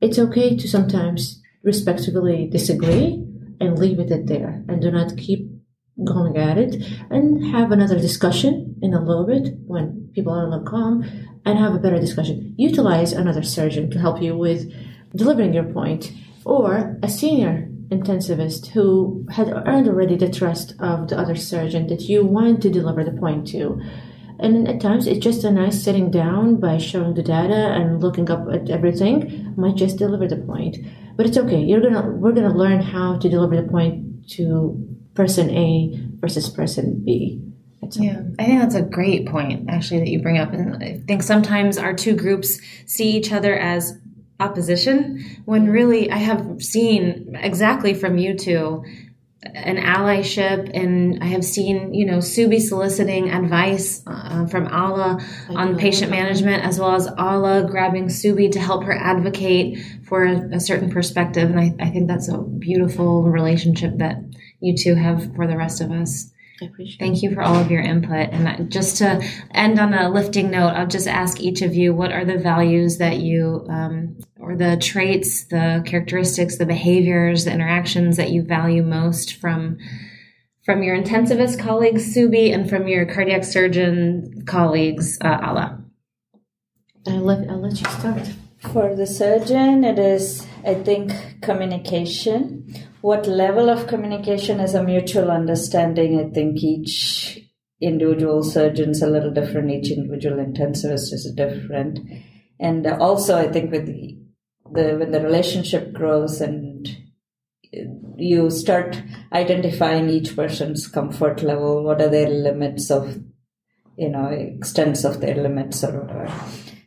it's 0.00 0.18
okay 0.18 0.56
to 0.56 0.68
sometimes 0.68 1.40
respectfully 1.62 2.48
disagree 2.50 3.24
and 3.60 3.78
leave 3.78 4.00
it 4.00 4.10
at 4.10 4.26
there 4.26 4.64
and 4.68 4.82
do 4.82 4.90
not 4.90 5.16
keep 5.16 5.48
going 6.04 6.36
at 6.36 6.58
it 6.58 6.82
and 7.10 7.54
have 7.54 7.70
another 7.70 7.98
discussion 7.98 8.76
in 8.82 8.94
a 8.94 9.02
little 9.02 9.26
bit 9.26 9.54
when 9.66 10.10
people 10.14 10.32
are 10.32 10.48
little 10.48 10.64
calm 10.64 11.02
and 11.44 11.58
have 11.58 11.74
a 11.74 11.78
better 11.78 12.00
discussion. 12.00 12.54
Utilize 12.56 13.12
another 13.12 13.42
surgeon 13.42 13.90
to 13.90 13.98
help 13.98 14.22
you 14.22 14.36
with 14.36 14.72
delivering 15.14 15.52
your 15.52 15.64
point 15.64 16.12
or 16.44 16.98
a 17.02 17.08
senior 17.08 17.68
intensivist 17.90 18.68
who 18.68 19.26
had 19.30 19.48
earned 19.66 19.86
already 19.86 20.16
the 20.16 20.30
trust 20.30 20.74
of 20.80 21.08
the 21.08 21.18
other 21.18 21.34
surgeon 21.34 21.86
that 21.88 22.02
you 22.02 22.24
want 22.24 22.62
to 22.62 22.70
deliver 22.70 23.04
the 23.04 23.12
point 23.12 23.46
to. 23.48 23.80
And 24.38 24.66
at 24.66 24.80
times, 24.80 25.06
it's 25.06 25.22
just 25.22 25.44
a 25.44 25.50
nice 25.50 25.82
sitting 25.82 26.10
down 26.10 26.58
by 26.58 26.78
showing 26.78 27.14
the 27.14 27.22
data 27.22 27.54
and 27.54 28.00
looking 28.00 28.28
up 28.30 28.46
at 28.50 28.70
everything 28.70 29.54
might 29.56 29.76
just 29.76 29.98
deliver 29.98 30.26
the 30.26 30.38
point. 30.38 30.78
But 31.16 31.26
it's 31.26 31.36
okay. 31.36 31.60
You're 31.60 31.82
gonna 31.82 32.10
we're 32.10 32.32
gonna 32.32 32.56
learn 32.56 32.80
how 32.80 33.18
to 33.18 33.28
deliver 33.28 33.60
the 33.60 33.68
point 33.68 34.28
to 34.30 34.92
person 35.14 35.50
A 35.50 35.98
versus 36.20 36.48
person 36.48 37.02
B. 37.04 37.40
Yeah, 37.94 38.22
I 38.38 38.44
think 38.44 38.60
that's 38.60 38.76
a 38.76 38.82
great 38.82 39.26
point, 39.26 39.68
actually, 39.68 40.00
that 40.00 40.08
you 40.08 40.22
bring 40.22 40.38
up. 40.38 40.52
And 40.52 40.82
I 40.82 41.02
think 41.06 41.22
sometimes 41.22 41.78
our 41.78 41.92
two 41.92 42.14
groups 42.14 42.60
see 42.86 43.10
each 43.10 43.32
other 43.32 43.56
as 43.56 43.98
opposition 44.38 45.42
when 45.44 45.68
really 45.68 46.10
I 46.10 46.16
have 46.16 46.62
seen 46.62 47.36
exactly 47.40 47.94
from 47.94 48.18
you 48.18 48.36
two 48.36 48.84
an 49.44 49.76
allyship 49.76 50.70
and 50.72 51.22
I 51.22 51.26
have 51.26 51.44
seen, 51.44 51.92
you 51.92 52.06
know, 52.06 52.18
Subi 52.18 52.60
soliciting 52.60 53.30
advice 53.30 54.02
uh, 54.06 54.46
from 54.46 54.68
Ala 54.68 55.18
on 55.50 55.76
patient 55.76 56.12
management 56.12 56.64
as 56.64 56.78
well 56.78 56.94
as 56.94 57.08
Ala 57.08 57.66
grabbing 57.68 58.06
Subi 58.06 58.52
to 58.52 58.60
help 58.60 58.84
her 58.84 58.96
advocate 58.96 59.78
for 60.06 60.22
a, 60.22 60.56
a 60.56 60.60
certain 60.60 60.90
perspective. 60.90 61.50
And 61.50 61.58
I, 61.58 61.74
I 61.80 61.90
think 61.90 62.06
that's 62.06 62.28
a 62.28 62.38
beautiful 62.38 63.24
relationship 63.24 63.98
that 63.98 64.18
you 64.62 64.76
two 64.76 64.94
have 64.94 65.34
for 65.34 65.46
the 65.46 65.56
rest 65.56 65.80
of 65.80 65.90
us. 65.90 66.32
I 66.60 66.66
appreciate 66.66 67.00
Thank 67.00 67.22
you 67.22 67.34
for 67.34 67.42
all 67.42 67.56
of 67.56 67.70
your 67.70 67.82
input. 67.82 68.30
And 68.30 68.70
just 68.70 68.98
to 68.98 69.22
end 69.52 69.80
on 69.80 69.92
a 69.92 70.08
lifting 70.08 70.50
note, 70.50 70.68
I'll 70.68 70.86
just 70.86 71.08
ask 71.08 71.40
each 71.40 71.62
of 71.62 71.74
you 71.74 71.92
what 71.92 72.12
are 72.12 72.24
the 72.24 72.38
values 72.38 72.98
that 72.98 73.18
you, 73.18 73.66
um, 73.68 74.18
or 74.38 74.56
the 74.56 74.76
traits, 74.76 75.44
the 75.44 75.82
characteristics, 75.84 76.58
the 76.58 76.66
behaviors, 76.66 77.44
the 77.44 77.52
interactions 77.52 78.16
that 78.16 78.30
you 78.30 78.42
value 78.42 78.82
most 78.82 79.34
from 79.34 79.78
from 80.64 80.84
your 80.84 80.96
intensivist 80.96 81.58
colleagues, 81.58 82.14
Subi, 82.14 82.54
and 82.54 82.70
from 82.70 82.86
your 82.86 83.04
cardiac 83.04 83.42
surgeon 83.42 84.44
colleagues, 84.46 85.18
uh, 85.20 85.38
Ala? 85.42 85.82
I'll 87.08 87.20
let, 87.20 87.50
I'll 87.50 87.60
let 87.60 87.80
you 87.80 87.90
start. 87.90 88.28
For 88.72 88.94
the 88.94 89.08
surgeon, 89.08 89.82
it 89.82 89.98
is, 89.98 90.46
I 90.64 90.74
think, 90.74 91.40
communication 91.42 92.72
what 93.02 93.26
level 93.26 93.68
of 93.68 93.88
communication 93.88 94.60
is 94.60 94.74
a 94.74 94.82
mutual 94.82 95.30
understanding? 95.30 96.18
I 96.18 96.32
think 96.32 96.62
each 96.62 97.38
individual 97.80 98.42
surgeon's 98.42 99.02
a 99.02 99.08
little 99.08 99.32
different. 99.32 99.70
Each 99.70 99.90
individual 99.90 100.36
intensivist 100.36 101.12
is 101.12 101.30
different, 101.36 101.98
and 102.58 102.86
also 102.86 103.36
I 103.36 103.48
think 103.48 103.72
with 103.72 103.86
the, 103.86 104.18
the 104.72 104.96
when 104.96 105.10
the 105.10 105.20
relationship 105.20 105.92
grows 105.92 106.40
and 106.40 106.88
you 108.16 108.50
start 108.50 109.02
identifying 109.32 110.08
each 110.08 110.36
person's 110.36 110.86
comfort 110.86 111.42
level, 111.42 111.84
what 111.84 112.00
are 112.00 112.08
their 112.08 112.28
limits 112.28 112.90
of, 112.90 113.18
you 113.96 114.08
know, 114.08 114.26
extents 114.26 115.04
of 115.04 115.20
their 115.20 115.34
limits 115.34 115.82
or 115.82 116.02
whatever. 116.02 116.32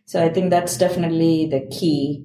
So 0.05 0.23
I 0.23 0.29
think 0.29 0.49
that's 0.49 0.77
definitely 0.77 1.47
the 1.47 1.67
key 1.75 2.24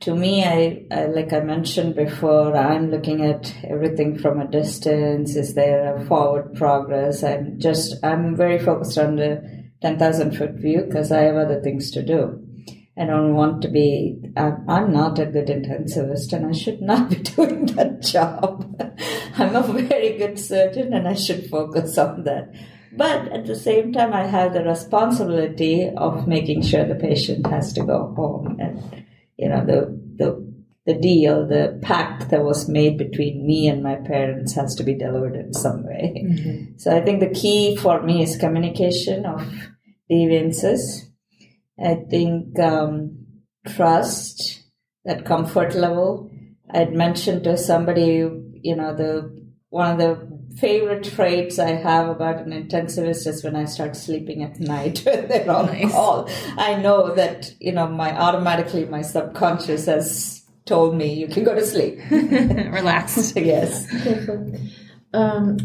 to 0.00 0.14
me, 0.14 0.44
I, 0.44 0.86
I, 0.90 1.06
like 1.06 1.32
I 1.32 1.40
mentioned 1.40 1.94
before, 1.94 2.56
I'm 2.56 2.90
looking 2.90 3.22
at 3.22 3.54
everything 3.64 4.18
from 4.18 4.40
a 4.40 4.50
distance. 4.50 5.36
Is 5.36 5.54
there 5.54 5.94
a 5.94 6.04
forward 6.06 6.54
progress? 6.54 7.22
I'm 7.22 7.58
just 7.60 8.02
I'm 8.02 8.34
very 8.34 8.58
focused 8.58 8.96
on 8.96 9.16
the 9.16 9.42
ten 9.82 9.98
thousand 9.98 10.36
foot 10.36 10.52
view 10.54 10.84
because 10.86 11.12
I 11.12 11.22
have 11.22 11.36
other 11.36 11.60
things 11.60 11.90
to 11.92 12.02
do. 12.02 12.40
I 12.96 13.04
don't 13.04 13.34
want 13.34 13.60
to 13.62 13.68
be. 13.68 14.16
I'm, 14.38 14.64
I'm 14.68 14.92
not 14.92 15.18
a 15.18 15.26
good 15.26 15.48
intensivist, 15.48 16.32
and 16.32 16.46
I 16.46 16.52
should 16.52 16.80
not 16.80 17.10
be 17.10 17.16
doing 17.36 17.66
that 17.66 18.00
job. 18.00 18.74
I'm 19.36 19.54
a 19.54 19.62
very 19.62 20.16
good 20.16 20.38
surgeon, 20.38 20.94
and 20.94 21.06
I 21.06 21.14
should 21.14 21.50
focus 21.50 21.98
on 21.98 22.24
that. 22.24 22.54
But 22.92 23.28
at 23.28 23.46
the 23.46 23.54
same 23.54 23.92
time, 23.92 24.14
I 24.14 24.26
have 24.26 24.54
the 24.54 24.64
responsibility 24.64 25.90
of 25.94 26.26
making 26.26 26.62
sure 26.62 26.86
the 26.86 26.94
patient 26.94 27.46
has 27.46 27.72
to 27.74 27.84
go 27.84 28.12
home 28.16 28.56
and 28.58 29.04
you 29.40 29.48
know 29.48 29.64
the 29.64 29.80
the 30.16 30.50
the 30.86 30.94
deal, 30.94 31.46
the 31.46 31.78
pact 31.82 32.30
that 32.30 32.42
was 32.42 32.68
made 32.68 32.96
between 32.96 33.46
me 33.46 33.68
and 33.68 33.82
my 33.82 33.96
parents 33.96 34.54
has 34.54 34.74
to 34.74 34.82
be 34.82 34.94
delivered 34.94 35.36
in 35.36 35.52
some 35.52 35.84
way. 35.84 36.24
Mm-hmm. 36.26 36.78
So 36.78 36.96
I 36.96 37.00
think 37.02 37.20
the 37.20 37.30
key 37.30 37.76
for 37.76 38.02
me 38.02 38.22
is 38.22 38.36
communication 38.36 39.26
of 39.26 39.46
deviances. 40.10 41.06
I 41.78 41.96
think 42.08 42.58
um, 42.58 43.26
trust, 43.66 44.62
that 45.04 45.24
comfort 45.24 45.74
level. 45.74 46.30
I'd 46.72 46.92
mentioned 46.92 47.44
to 47.44 47.56
somebody, 47.56 48.28
you 48.62 48.76
know, 48.76 48.94
the 48.94 49.46
one 49.68 49.92
of 49.92 49.98
the 49.98 50.39
favorite 50.56 51.04
traits 51.04 51.58
I 51.58 51.70
have 51.72 52.08
about 52.08 52.46
an 52.46 52.52
intensivist 52.52 53.26
is 53.26 53.44
when 53.44 53.56
I 53.56 53.64
start 53.64 53.96
sleeping 53.96 54.42
at 54.42 54.58
night 54.60 54.98
when 55.04 55.28
they're 55.28 55.50
on 55.50 55.66
nice. 55.66 55.92
call. 55.92 56.28
I 56.56 56.76
know 56.76 57.14
that, 57.14 57.54
you 57.60 57.72
know, 57.72 57.88
my 57.88 58.16
automatically 58.16 58.84
my 58.86 59.02
subconscious 59.02 59.86
has 59.86 60.42
told 60.66 60.96
me 60.96 61.14
you 61.14 61.28
can 61.28 61.44
go 61.44 61.54
to 61.54 61.66
sleep. 61.66 61.98
Relax. 62.10 63.32
yes. 63.36 63.86
Um, 65.12 65.58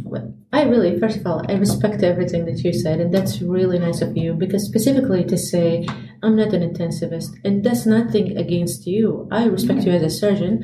I 0.52 0.64
really, 0.64 1.00
first 1.00 1.18
of 1.18 1.28
all, 1.28 1.44
I 1.48 1.54
respect 1.54 2.02
everything 2.02 2.46
that 2.46 2.64
you 2.64 2.74
said, 2.74 3.00
and 3.00 3.14
that's 3.14 3.42
really 3.42 3.78
nice 3.78 4.02
of 4.02 4.18
you 4.18 4.34
because 4.34 4.66
specifically 4.66 5.24
to 5.26 5.38
say, 5.38 5.86
I'm 6.24 6.36
not 6.36 6.54
an 6.54 6.68
intensivist, 6.68 7.30
and 7.44 7.64
that's 7.64 7.86
nothing 7.86 8.38
against 8.38 8.88
you. 8.88 9.28
I 9.32 9.46
respect 9.46 9.84
you 9.84 9.92
as 9.92 10.02
a 10.02 10.10
surgeon, 10.10 10.64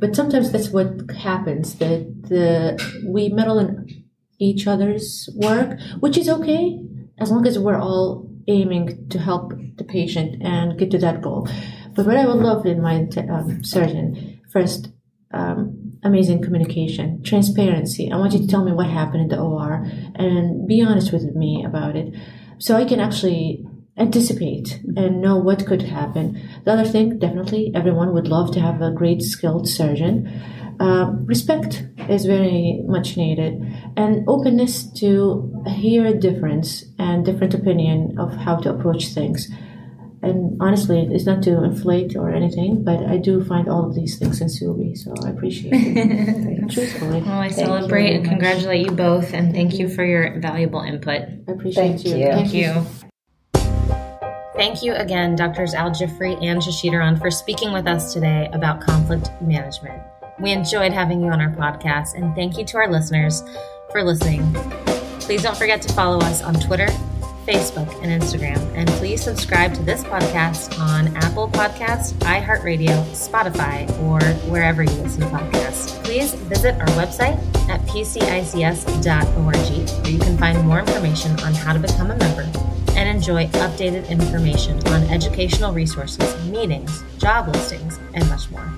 but 0.00 0.16
sometimes 0.16 0.50
that's 0.50 0.70
what 0.70 1.10
happens 1.10 1.76
that 1.76 2.28
the, 2.28 3.02
we 3.06 3.28
meddle 3.28 3.58
in 3.58 4.04
each 4.38 4.66
other's 4.66 5.28
work, 5.34 5.78
which 6.00 6.16
is 6.16 6.28
okay 6.28 6.80
as 7.18 7.30
long 7.30 7.46
as 7.46 7.58
we're 7.58 7.78
all 7.78 8.26
aiming 8.48 9.08
to 9.10 9.18
help 9.18 9.52
the 9.76 9.84
patient 9.84 10.42
and 10.42 10.78
get 10.78 10.90
to 10.90 10.98
that 10.98 11.20
goal. 11.20 11.46
But 11.94 12.06
what 12.06 12.16
I 12.16 12.26
would 12.26 12.42
love 12.42 12.64
in 12.64 12.80
my 12.80 13.06
um, 13.30 13.62
surgeon, 13.62 14.40
first, 14.50 14.88
um, 15.32 15.92
amazing 16.02 16.42
communication, 16.42 17.22
transparency. 17.22 18.10
I 18.10 18.16
want 18.16 18.32
you 18.32 18.40
to 18.40 18.46
tell 18.46 18.64
me 18.64 18.72
what 18.72 18.86
happened 18.86 19.22
in 19.22 19.28
the 19.28 19.38
OR 19.38 19.84
and 20.14 20.66
be 20.66 20.82
honest 20.82 21.12
with 21.12 21.24
me 21.34 21.62
about 21.64 21.94
it 21.94 22.14
so 22.58 22.76
I 22.76 22.84
can 22.84 23.00
actually 23.00 23.66
anticipate 24.00 24.80
and 24.96 25.20
know 25.20 25.36
what 25.36 25.66
could 25.66 25.82
happen. 25.82 26.40
The 26.64 26.72
other 26.72 26.84
thing, 26.84 27.18
definitely, 27.18 27.70
everyone 27.74 28.14
would 28.14 28.26
love 28.26 28.52
to 28.52 28.60
have 28.60 28.80
a 28.80 28.90
great 28.90 29.22
skilled 29.22 29.68
surgeon. 29.68 30.26
Uh, 30.80 31.12
respect 31.26 31.86
is 32.08 32.24
very 32.24 32.82
much 32.86 33.16
needed, 33.18 33.62
and 33.98 34.24
openness 34.26 34.90
to 34.94 35.62
hear 35.66 36.06
a 36.06 36.14
difference 36.14 36.84
and 36.98 37.24
different 37.24 37.52
opinion 37.52 38.18
of 38.18 38.34
how 38.34 38.56
to 38.56 38.70
approach 38.70 39.08
things. 39.08 39.48
And 40.22 40.56
honestly, 40.60 41.06
it's 41.10 41.24
not 41.26 41.42
to 41.44 41.64
inflate 41.64 42.16
or 42.16 42.30
anything, 42.30 42.82
but 42.84 43.04
I 43.06 43.16
do 43.16 43.42
find 43.44 43.68
all 43.68 43.86
of 43.86 43.94
these 43.94 44.18
things 44.18 44.40
in 44.40 44.48
Subi, 44.48 44.96
so 44.96 45.14
I 45.24 45.30
appreciate 45.30 45.72
it. 45.74 46.70
Truthfully. 46.70 47.22
Well, 47.22 47.40
I 47.40 47.48
celebrate 47.48 48.14
and 48.16 48.24
congratulate 48.24 48.86
you 48.86 48.92
both, 48.92 49.32
and 49.34 49.52
thank 49.54 49.78
you 49.78 49.88
for 49.88 50.04
your 50.04 50.40
valuable 50.40 50.80
input. 50.80 51.22
I 51.48 51.52
appreciate 51.52 52.02
thank 52.02 52.04
you. 52.04 52.16
you. 52.16 52.32
Thank 52.32 52.54
you. 52.54 53.09
Thank 54.60 54.82
you 54.82 54.92
again, 54.92 55.36
Drs. 55.36 55.72
Al 55.72 55.90
Jifrey 55.90 56.36
and 56.44 56.60
Shashidharan, 56.60 57.18
for 57.18 57.30
speaking 57.30 57.72
with 57.72 57.86
us 57.86 58.12
today 58.12 58.46
about 58.52 58.82
conflict 58.82 59.30
management. 59.40 60.02
We 60.38 60.50
enjoyed 60.50 60.92
having 60.92 61.22
you 61.22 61.28
on 61.30 61.40
our 61.40 61.48
podcast, 61.48 62.12
and 62.14 62.34
thank 62.34 62.58
you 62.58 62.66
to 62.66 62.76
our 62.76 62.90
listeners 62.92 63.42
for 63.90 64.04
listening. 64.04 64.52
Please 65.20 65.42
don't 65.42 65.56
forget 65.56 65.80
to 65.80 65.92
follow 65.94 66.18
us 66.18 66.42
on 66.42 66.52
Twitter, 66.52 66.88
Facebook, 67.46 67.88
and 68.02 68.22
Instagram. 68.22 68.58
And 68.74 68.86
please 68.90 69.22
subscribe 69.24 69.72
to 69.76 69.82
this 69.82 70.04
podcast 70.04 70.78
on 70.78 71.16
Apple 71.16 71.48
Podcasts, 71.48 72.12
iHeartRadio, 72.18 73.02
Spotify, 73.12 73.90
or 74.02 74.20
wherever 74.50 74.82
you 74.82 74.90
listen 74.90 75.22
to 75.22 75.28
podcasts. 75.28 76.04
Please 76.04 76.34
visit 76.34 76.74
our 76.74 76.88
website 76.88 77.38
at 77.70 77.80
pcics.org, 77.86 79.34
where 80.02 80.10
you 80.10 80.18
can 80.18 80.36
find 80.36 80.62
more 80.66 80.80
information 80.80 81.30
on 81.40 81.54
how 81.54 81.72
to 81.72 81.78
become 81.78 82.10
a 82.10 82.16
member 82.18 82.46
and 83.00 83.08
enjoy 83.08 83.46
updated 83.46 84.06
information 84.10 84.76
on 84.88 85.02
educational 85.04 85.72
resources, 85.72 86.36
meetings, 86.50 87.02
job 87.16 87.48
listings, 87.48 87.98
and 88.12 88.28
much 88.28 88.50
more. 88.50 88.70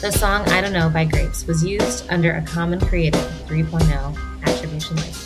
The 0.00 0.12
song 0.12 0.48
I 0.50 0.60
Don't 0.60 0.72
Know 0.72 0.88
by 0.88 1.06
Grapes 1.06 1.44
was 1.44 1.64
used 1.64 2.08
under 2.08 2.36
a 2.36 2.42
Common 2.42 2.78
Creative 2.78 3.20
3.0 3.48 4.16
attribution 4.46 4.96
license. 4.96 5.25